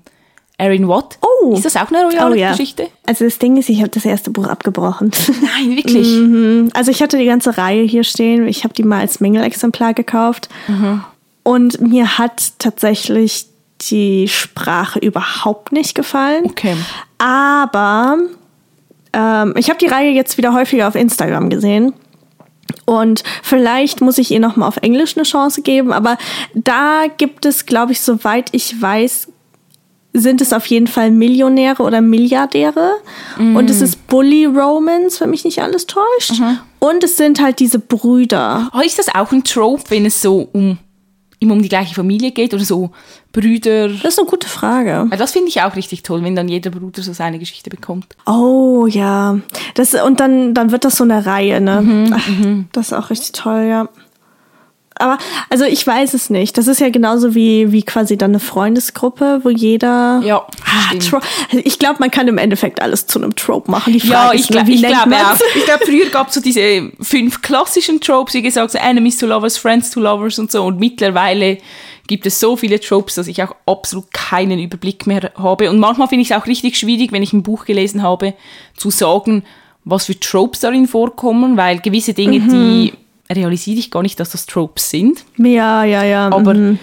Erin 0.62 0.88
Watt. 0.88 1.18
Oh. 1.22 1.54
Ist 1.54 1.66
das 1.66 1.76
auch 1.76 1.92
eine 1.92 2.06
royale 2.06 2.36
Geschichte? 2.52 2.88
Also 3.08 3.26
das 3.26 3.40
Ding 3.40 3.58
ist, 3.58 3.68
ich 3.68 3.80
habe 3.80 3.90
das 3.90 4.06
erste 4.06 4.30
Buch 4.30 4.48
abgebrochen. 4.48 5.12
Nein, 5.42 5.76
wirklich. 5.76 6.08
Mhm. 6.08 6.70
Also 6.74 6.92
ich 6.92 7.02
hatte 7.02 7.18
die 7.18 7.26
ganze 7.26 7.58
Reihe 7.58 7.84
hier 7.84 8.04
stehen. 8.04 8.48
Ich 8.48 8.64
habe 8.64 8.74
die 8.74 8.84
mal 8.84 9.00
als 9.00 9.20
Mängelexemplar 9.20 9.96
gekauft. 9.96 10.50
Und 11.44 11.82
mir 11.82 12.20
hat 12.20 12.60
tatsächlich 12.60 13.48
die 13.90 14.28
Sprache 14.28 15.00
überhaupt 15.00 15.72
nicht 15.72 15.96
gefallen. 15.96 16.46
Okay. 16.46 16.76
Aber 17.18 18.18
ähm, 19.14 19.56
ich 19.58 19.70
habe 19.70 19.80
die 19.80 19.88
Reihe 19.88 20.12
jetzt 20.12 20.38
wieder 20.38 20.54
häufiger 20.54 20.88
auf 20.88 20.94
Instagram 20.94 21.50
gesehen. 21.50 21.94
Und 22.86 23.24
vielleicht 23.42 24.02
muss 24.02 24.20
ich 24.20 24.32
ihr 24.32 24.40
noch 24.40 24.56
mal 24.56 24.68
auf 24.68 24.78
Englisch 24.78 25.18
eine 25.18 25.24
Chance 25.24 25.64
geben. 25.64 25.92
Aber 25.92 26.18
da 26.54 27.06
gibt 27.18 27.46
es, 27.46 27.66
glaube 27.66 27.94
ich, 27.94 28.02
soweit 28.02 28.50
ich 28.52 28.80
weiß, 28.80 29.28
sind 30.14 30.42
es 30.42 30.52
auf 30.52 30.66
jeden 30.66 30.88
Fall 30.88 31.12
Millionäre 31.12 31.84
oder 31.84 32.02
Milliardäre. 32.02 32.96
Und 33.38 33.70
es 33.70 33.82
ist 33.82 34.08
Bully 34.08 34.46
Romance, 34.46 35.22
wenn 35.22 35.30
mich 35.30 35.46
nicht 35.46 35.62
alles 35.62 35.86
täuscht. 35.88 36.34
Und 36.80 37.04
es 37.04 37.18
sind 37.18 37.42
halt 37.42 37.60
diese 37.60 37.80
Brüder. 37.80 38.70
Oh, 38.74 38.82
ist 38.82 39.00
das 39.00 39.14
auch 39.14 39.32
ein 39.32 39.44
Trope, 39.44 39.84
wenn 39.90 40.06
es 40.06 40.22
so 40.22 40.50
um, 40.52 40.78
immer 41.40 41.54
um 41.54 41.62
die 41.62 41.70
gleiche 41.70 41.96
Familie 41.96 42.32
geht 42.32 42.54
oder 42.54 42.66
so 42.66 42.92
Brüder? 43.32 43.88
Das 43.88 44.14
ist 44.14 44.20
eine 44.20 44.28
gute 44.28 44.50
Frage. 44.50 45.06
Weil 45.08 45.18
Das 45.18 45.32
finde 45.32 45.48
ich 45.48 45.62
auch 45.62 45.76
richtig 45.76 46.04
toll, 46.04 46.22
wenn 46.24 46.36
dann 46.36 46.50
jeder 46.50 46.72
Bruder 46.72 47.02
so 47.02 47.14
seine 47.14 47.40
Geschichte 47.40 47.70
bekommt. 47.70 48.08
Oh 48.26 48.88
ja. 48.88 49.40
Das, 49.76 49.94
und 49.94 50.20
dann, 50.20 50.54
dann 50.54 50.72
wird 50.72 50.84
das 50.84 50.98
so 50.98 51.06
eine 51.06 51.26
Reihe, 51.26 51.62
ne? 51.62 52.12
Ach, 52.14 52.30
das 52.74 52.88
ist 52.88 52.94
auch 52.94 53.10
richtig 53.10 53.32
toll, 53.32 53.66
ja. 53.70 53.88
Aber, 54.96 55.18
also 55.50 55.66
ich 55.66 55.86
weiß 55.86 56.14
es 56.14 56.30
nicht. 56.30 56.58
Das 56.58 56.68
ist 56.68 56.80
ja 56.80 56.90
genauso 56.90 57.34
wie, 57.34 57.72
wie 57.72 57.84
quasi 57.84 58.18
dann 58.18 58.32
eine 58.32 58.40
Freundesgruppe, 58.40 59.42
wo 59.44 59.50
jeder. 59.50 60.22
Ja, 60.24 60.46
Ah, 60.72 60.88
stimmt. 60.88 61.10
Tro 61.10 61.18
also 61.18 61.62
ich 61.64 61.80
glaube, 61.80 61.98
man 62.00 62.12
kann 62.12 62.28
im 62.28 62.38
Endeffekt 62.38 62.82
alles 62.82 63.08
zu 63.08 63.20
einem 63.20 63.36
Trope 63.36 63.70
machen. 63.70 63.94
Die 63.94 64.00
Frage 64.00 64.14
Ja, 64.14 64.34
ich, 64.34 64.50
nur, 64.50 64.58
glaub, 64.58 64.68
wie 64.68 64.76
ich 64.76 64.84
glaube 64.84 65.16
auch. 65.16 65.40
Ich 65.56 65.66
glaube, 65.66 65.86
früher 65.86 66.06
gab 66.12 66.30
es 66.30 66.36
so 66.36 66.42
diese 66.42 66.92
fünf 67.02 67.42
klassischen 67.42 68.00
Tropes, 68.00 68.34
wie 68.34 68.42
gesagt, 68.42 68.72
so 68.72 68.78
Enemies 68.78 69.18
to 69.18 69.26
Lovers, 69.26 69.58
Friends 69.58 69.92
to 69.92 70.00
Lovers 70.00 70.40
und 70.40 70.52
so. 70.52 70.64
Und 70.64 70.80
mittlerweile 70.80 71.58
gibt 72.08 72.26
es 72.26 72.40
so 72.40 72.56
viele 72.56 72.80
Tropes, 72.80 73.16
dass 73.16 73.28
ich 73.28 73.42
auch 73.44 73.56
absolut 73.66 74.12
keinen 74.14 74.60
Überblick 74.60 75.08
mehr 75.08 75.32
habe. 75.38 75.70
Und 75.70 75.80
manchmal 75.80 76.08
finde 76.08 76.24
ich 76.24 76.32
es 76.32 76.38
auch 76.38 76.48
richtig 76.48 76.78
schwierig, 76.78 77.12
wenn 77.12 77.24
ich 77.24 77.34
ein 77.34 77.44
Buch 77.44 77.66
gelesen 77.66 78.02
habe, 78.02 78.34
zu 78.76 78.90
sagen, 78.90 79.44
was 79.84 80.06
für 80.06 80.20
Tropes 80.20 80.62
darin 80.62 80.88
vorkommen, 80.88 81.58
weil 81.58 81.80
gewisse 81.80 82.14
Dinge, 82.14 82.40
mhm. 82.40 82.50
die 82.50 82.94
realisiere 83.36 83.80
ich 83.80 83.92
gar 83.92 84.02
nicht, 84.02 84.20
dass 84.20 84.32
das 84.32 84.46
Tropes 84.46 84.90
sind. 84.90 85.26
Ja, 85.38 85.84
ja, 85.84 86.04
ja. 86.04 86.32
Aber 86.32 86.54
mhm. 86.54 86.80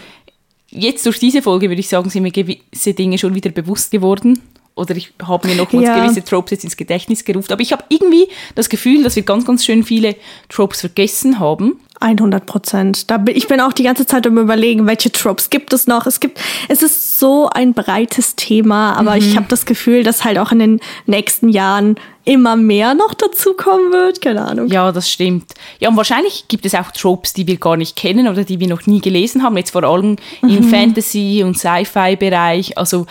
jetzt 0.71 1.07
durch 1.07 1.19
diese 1.19 1.43
Folge 1.43 1.69
würde 1.69 1.81
ich 1.81 1.89
sagen, 1.89 2.11
sind 2.11 2.23
mir 2.23 2.31
gewisse 2.31 2.95
Dinge 2.95 3.19
schon 3.19 3.35
wieder 3.35 3.51
bewusst 3.51 3.91
geworden. 3.91 4.41
Oder 4.79 4.97
ich 4.97 5.13
habe 5.27 5.49
mir 5.49 5.57
nochmals 5.57 5.87
ja. 5.87 6.01
gewisse 6.01 6.25
Tropes 6.25 6.53
jetzt 6.53 6.65
ins 6.65 6.77
Gedächtnis 6.77 7.25
gerufen. 7.25 7.53
Aber 7.53 7.61
ich 7.61 7.73
habe 7.73 7.85
irgendwie 7.89 8.29
das 8.55 8.69
Gefühl, 8.69 9.03
dass 9.03 9.17
wir 9.17 9.23
ganz, 9.23 9.45
ganz 9.45 9.65
schön 9.65 9.83
viele 9.85 10.17
Tropes 10.49 10.81
vergessen 10.81 11.39
haben. 11.39 11.81
100 12.01 12.47
Prozent. 12.47 13.07
Ich 13.29 13.49
bin 13.49 13.61
auch 13.61 13.73
die 13.73 13.83
ganze 13.83 14.07
Zeit 14.07 14.27
am 14.27 14.39
überlegen, 14.39 14.87
welche 14.87 15.11
Tropes 15.11 15.51
gibt 15.51 15.73
es 15.73 15.87
noch. 15.87 16.07
Es 16.07 16.21
gibt, 16.21 16.41
es 16.69 16.83
ist 16.83 17.19
so 17.19 17.49
ein 17.51 17.75
breites 17.75 18.37
Thema, 18.37 18.93
aber 18.95 19.13
mhm. 19.13 19.19
ich 19.19 19.37
habe 19.37 19.47
das 19.49 19.67
Gefühl, 19.67 20.05
dass 20.05 20.25
halt 20.25 20.39
auch 20.39 20.53
in 20.53 20.61
den 20.61 20.81
nächsten 21.07 21.49
Jahren 21.49 21.97
immer 22.25 22.57
mehr 22.57 22.95
noch 22.95 23.15
dazukommen 23.15 23.91
wird. 23.91 24.21
Keine 24.21 24.45
Ahnung. 24.45 24.69
Ja, 24.69 24.93
das 24.93 25.11
stimmt. 25.11 25.55
Ja, 25.81 25.89
und 25.89 25.97
wahrscheinlich 25.97 26.47
gibt 26.47 26.67
es 26.67 26.75
auch 26.75 26.93
Tropes, 26.93 27.33
die 27.33 27.47
wir 27.47 27.57
gar 27.57 27.77
nicht 27.77 27.97
kennen 27.97 28.29
oder 28.29 28.45
die 28.45 28.61
wir 28.61 28.69
noch 28.69 28.87
nie 28.87 29.01
gelesen 29.01 29.43
haben. 29.43 29.57
Jetzt 29.57 29.71
vor 29.71 29.83
allem 29.83 30.17
mhm. 30.43 30.49
im 30.49 30.65
Fantasy- 30.65 31.43
und 31.43 31.59
Sci-Fi-Bereich. 31.59 32.79
Also 32.79 33.07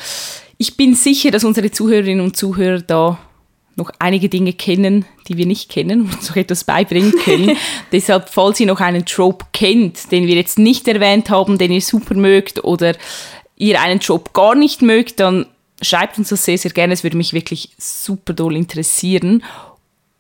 ich 0.58 0.78
bin 0.78 0.96
sicher, 0.96 1.32
dass 1.32 1.44
unsere 1.44 1.72
Zuhörerinnen 1.72 2.24
und 2.24 2.36
Zuhörer 2.36 2.82
da 2.82 3.20
noch 3.76 3.92
einige 4.00 4.28
Dinge 4.28 4.54
kennen, 4.54 5.06
die 5.28 5.38
wir 5.38 5.46
nicht 5.46 5.70
kennen 5.70 6.02
und 6.02 6.24
so 6.24 6.34
etwas 6.34 6.64
beibringen 6.64 7.14
können. 7.24 7.56
Deshalb, 7.92 8.30
falls 8.30 8.60
ihr 8.60 8.66
noch 8.66 8.82
einen 8.82 9.06
Trope 9.06 9.46
kennt, 9.54 10.12
den 10.12 10.26
wir 10.26 10.36
jetzt 10.36 10.58
nicht 10.58 10.88
erwähnt 10.88 11.30
haben, 11.30 11.60
den 11.60 11.72
ihr 11.72 11.82
super 11.82 12.16
mögt 12.16 12.64
oder 12.64 12.96
ihr 13.56 13.80
einen 13.80 14.00
Trope 14.00 14.32
gar 14.34 14.56
nicht 14.56 14.82
mögt, 14.82 15.20
dann 15.20 15.46
schreibt 15.82 16.18
uns 16.18 16.30
das 16.30 16.44
sehr, 16.44 16.58
sehr 16.58 16.72
gerne. 16.72 16.94
Es 16.94 17.04
würde 17.04 17.18
mich 17.18 17.34
wirklich 17.34 17.70
super 17.78 18.34
doll 18.34 18.56
interessieren. 18.56 19.44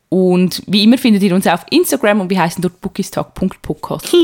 Und 0.10 0.64
wie 0.68 0.84
immer 0.84 0.98
findet 0.98 1.22
ihr 1.24 1.36
uns 1.36 1.46
auf 1.48 1.66
Instagram 1.70 2.22
und 2.22 2.30
wir 2.30 2.40
heißen 2.40 2.62
dort 2.62 2.80
bookistalk.podcast. 2.80 4.16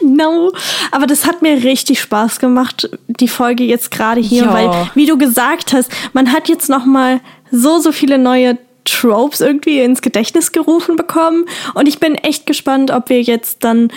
Genau. 0.00 0.52
Aber 0.90 1.06
das 1.06 1.26
hat 1.26 1.40
mir 1.40 1.64
richtig 1.64 2.00
Spaß 2.00 2.40
gemacht, 2.40 2.90
die 3.06 3.28
Folge 3.28 3.64
jetzt 3.64 3.90
gerade 3.90 4.20
hier, 4.20 4.44
ja. 4.44 4.52
weil, 4.52 4.90
wie 4.94 5.06
du 5.06 5.16
gesagt 5.16 5.72
hast, 5.72 5.90
man 6.12 6.32
hat 6.32 6.48
jetzt 6.48 6.68
noch 6.68 6.84
mal 6.84 7.20
so, 7.50 7.78
so 7.78 7.90
viele 7.90 8.18
neue 8.18 8.58
Tropes 8.84 9.40
irgendwie 9.40 9.80
ins 9.80 10.02
Gedächtnis 10.02 10.52
gerufen 10.52 10.96
bekommen. 10.96 11.46
Und 11.74 11.88
ich 11.88 12.00
bin 12.00 12.16
echt 12.16 12.44
gespannt, 12.46 12.90
ob 12.90 13.08
wir 13.08 13.22
jetzt 13.22 13.64
dann 13.64 13.90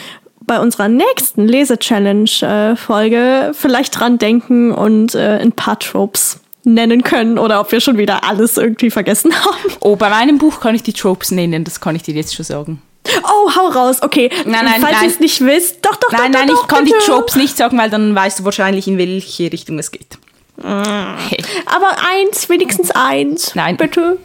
bei 0.45 0.60
unserer 0.60 0.88
nächsten 0.88 1.47
Lese-Challenge-Folge 1.47 3.17
äh, 3.17 3.53
vielleicht 3.53 3.99
dran 3.99 4.17
denken 4.17 4.71
und 4.71 5.15
äh, 5.15 5.39
ein 5.41 5.51
paar 5.51 5.79
Tropes 5.79 6.42
nennen 6.63 7.04
können 7.04 7.38
oder 7.38 7.60
ob 7.60 7.71
wir 7.71 7.82
schon 7.82 7.97
wieder 7.97 8.23
alles 8.23 8.58
irgendwie 8.58 8.91
vergessen 8.91 9.34
haben. 9.45 9.73
Oh, 9.82 9.95
bei 9.95 10.10
meinem 10.10 10.38
Buch 10.38 10.60
kann 10.60 10.76
ich 10.76 10.84
die 10.84 10.93
Tropes 10.93 11.32
nennen, 11.32 11.63
das 11.63 11.82
kann 11.82 11.95
ich 11.95 12.04
dir 12.04 12.13
jetzt 12.13 12.36
schon 12.36 12.45
sagen. 12.45 12.82
Oh, 13.23 13.52
hau 13.56 13.67
raus, 13.67 14.02
okay. 14.02 14.30
Nein, 14.45 14.63
nein, 14.65 14.82
Falls 14.82 15.02
ihr 15.02 15.10
es 15.10 15.19
nicht 15.19 15.41
wisst, 15.41 15.86
doch, 15.86 15.95
doch, 15.97 16.12
nein, 16.12 16.32
doch, 16.32 16.39
Nein, 16.39 16.47
doch, 16.47 16.62
ich 16.63 16.67
kann 16.67 16.86
bitte. 16.86 16.97
die 16.99 17.06
Tropes 17.06 17.36
nicht 17.36 17.58
sagen, 17.58 17.78
weil 17.78 17.89
dann 17.89 18.15
weißt 18.15 18.39
du 18.39 18.45
wahrscheinlich, 18.45 18.88
in 18.88 18.97
welche 18.97 19.52
Richtung 19.52 19.78
es 19.78 19.91
geht. 19.91 20.17
Hey. 20.62 21.43
Aber 21.65 21.97
eins, 22.08 22.47
wenigstens 22.47 22.91
eins. 22.91 23.56
Nein. 23.56 23.76
Bitte. 23.76 24.17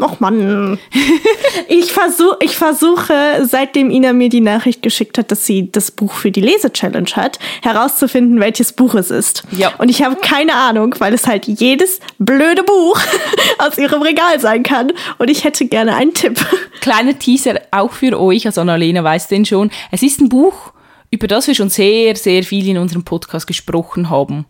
Och 0.00 0.20
Mann. 0.20 0.78
ich, 1.68 1.92
versuch, 1.92 2.36
ich 2.40 2.56
versuche, 2.56 3.44
seitdem 3.44 3.90
Ina 3.90 4.12
mir 4.12 4.28
die 4.28 4.40
Nachricht 4.40 4.82
geschickt 4.82 5.18
hat, 5.18 5.30
dass 5.30 5.46
sie 5.46 5.70
das 5.70 5.90
Buch 5.90 6.12
für 6.12 6.30
die 6.30 6.40
Lese-Challenge 6.40 7.10
hat, 7.14 7.38
herauszufinden, 7.62 8.40
welches 8.40 8.72
Buch 8.72 8.94
es 8.94 9.10
ist. 9.10 9.44
Ja. 9.52 9.72
Und 9.78 9.88
ich 9.88 10.02
habe 10.02 10.16
keine 10.16 10.54
Ahnung, 10.54 10.94
weil 10.98 11.14
es 11.14 11.26
halt 11.26 11.46
jedes 11.46 12.00
blöde 12.18 12.62
Buch 12.62 13.00
aus 13.58 13.78
ihrem 13.78 14.02
Regal 14.02 14.40
sein 14.40 14.62
kann. 14.62 14.92
Und 15.18 15.30
ich 15.30 15.44
hätte 15.44 15.66
gerne 15.66 15.94
einen 15.96 16.14
Tipp. 16.14 16.38
Kleiner 16.80 17.18
Teaser 17.18 17.60
auch 17.70 17.92
für 17.92 18.18
euch, 18.18 18.46
also 18.46 18.60
Annalena 18.60 19.02
weiß 19.02 19.28
den 19.28 19.44
schon. 19.44 19.70
Es 19.90 20.02
ist 20.02 20.20
ein 20.20 20.28
Buch, 20.28 20.72
über 21.10 21.26
das 21.26 21.46
wir 21.46 21.54
schon 21.54 21.70
sehr, 21.70 22.14
sehr 22.16 22.42
viel 22.42 22.68
in 22.68 22.78
unserem 22.78 23.04
Podcast 23.04 23.46
gesprochen 23.46 24.10
haben 24.10 24.46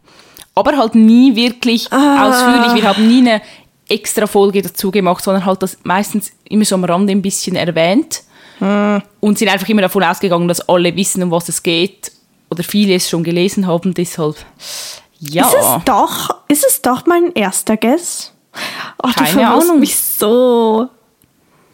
aber 0.58 0.76
halt 0.76 0.96
nie 0.96 1.36
wirklich 1.36 1.92
ah. 1.92 2.28
ausführlich. 2.28 2.82
Wir 2.82 2.88
haben 2.88 3.06
nie 3.06 3.20
eine 3.20 3.40
extra 3.88 4.26
Folge 4.26 4.62
dazu 4.62 4.90
gemacht, 4.90 5.24
sondern 5.24 5.44
halt 5.44 5.62
das 5.62 5.78
meistens 5.82 6.32
immer 6.48 6.64
so 6.64 6.74
am 6.74 6.84
Rande 6.84 7.12
ein 7.12 7.22
bisschen 7.22 7.56
erwähnt. 7.56 8.22
Hm. 8.58 9.02
Und 9.20 9.38
sind 9.38 9.48
einfach 9.48 9.68
immer 9.68 9.82
davon 9.82 10.02
ausgegangen, 10.02 10.48
dass 10.48 10.68
alle 10.68 10.94
wissen, 10.96 11.22
um 11.22 11.30
was 11.30 11.48
es 11.48 11.62
geht 11.62 12.10
oder 12.50 12.64
viele 12.64 12.94
es 12.94 13.08
schon 13.08 13.22
gelesen 13.22 13.66
haben. 13.66 13.94
Deshalb, 13.94 14.36
ja. 15.20 15.46
Ist 15.46 15.54
es 15.54 15.84
doch, 15.84 16.36
ist 16.48 16.66
es 16.66 16.82
doch 16.82 17.06
mein 17.06 17.32
erster 17.34 17.76
Guess? 17.76 18.32
Oh, 19.02 19.10
Keine 19.14 19.32
du 19.32 19.46
Ahnung. 19.46 19.80
mich 19.80 19.96
so. 19.96 20.88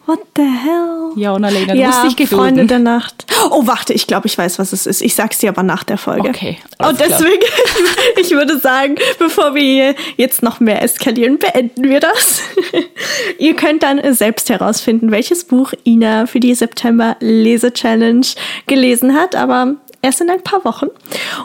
What 0.06 0.20
the 0.36 0.42
hell? 0.42 1.12
Ja, 1.16 1.34
Annalena, 1.34 1.72
du 1.72 1.78
ja, 1.78 1.88
musst 1.88 2.04
dich 2.04 2.16
gedulden. 2.16 2.56
Freunde 2.56 2.66
der 2.66 2.78
Nacht. 2.78 3.24
Oh, 3.50 3.66
warte, 3.66 3.94
ich 3.94 4.06
glaube, 4.06 4.26
ich 4.26 4.36
weiß, 4.36 4.58
was 4.58 4.72
es 4.72 4.86
ist. 4.86 5.00
Ich 5.00 5.14
sag's 5.14 5.38
dir 5.38 5.48
aber 5.48 5.62
nach 5.62 5.82
der 5.82 5.96
Folge. 5.96 6.28
Okay. 6.28 6.58
Und 6.78 7.00
deswegen, 7.00 7.42
ich 8.20 8.30
würde 8.32 8.58
sagen, 8.58 8.96
bevor 9.18 9.54
wir 9.54 9.94
jetzt 10.16 10.42
noch 10.42 10.60
mehr 10.60 10.82
eskalieren, 10.82 11.38
beenden 11.38 11.84
wir 11.84 12.00
das. 12.00 12.42
Ihr 13.38 13.56
könnt 13.56 13.82
dann 13.82 14.14
selbst 14.14 14.50
herausfinden, 14.50 15.10
welches 15.10 15.44
Buch 15.44 15.72
Ina 15.84 16.26
für 16.26 16.40
die 16.40 16.54
September 16.54 17.16
Lese 17.20 17.72
Challenge 17.72 18.26
gelesen 18.66 19.14
hat, 19.14 19.34
aber 19.34 19.76
erst 20.04 20.20
in 20.20 20.30
ein 20.30 20.42
paar 20.42 20.64
Wochen. 20.64 20.88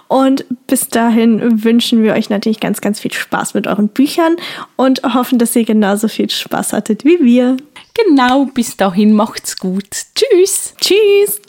Und 0.07 0.45
bis 0.67 0.89
dahin 0.89 1.63
wünschen 1.63 2.03
wir 2.03 2.13
euch 2.13 2.29
natürlich 2.29 2.59
ganz, 2.59 2.81
ganz 2.81 2.99
viel 2.99 3.13
Spaß 3.13 3.53
mit 3.53 3.67
euren 3.67 3.87
Büchern 3.87 4.35
und 4.75 5.01
hoffen, 5.03 5.39
dass 5.39 5.55
ihr 5.55 5.65
genauso 5.65 6.07
viel 6.07 6.29
Spaß 6.29 6.73
hattet 6.73 7.05
wie 7.05 7.23
wir. 7.23 7.57
Genau, 8.05 8.45
bis 8.45 8.77
dahin 8.77 9.13
macht's 9.13 9.57
gut. 9.57 9.89
Tschüss. 10.13 10.73
Tschüss. 10.79 11.41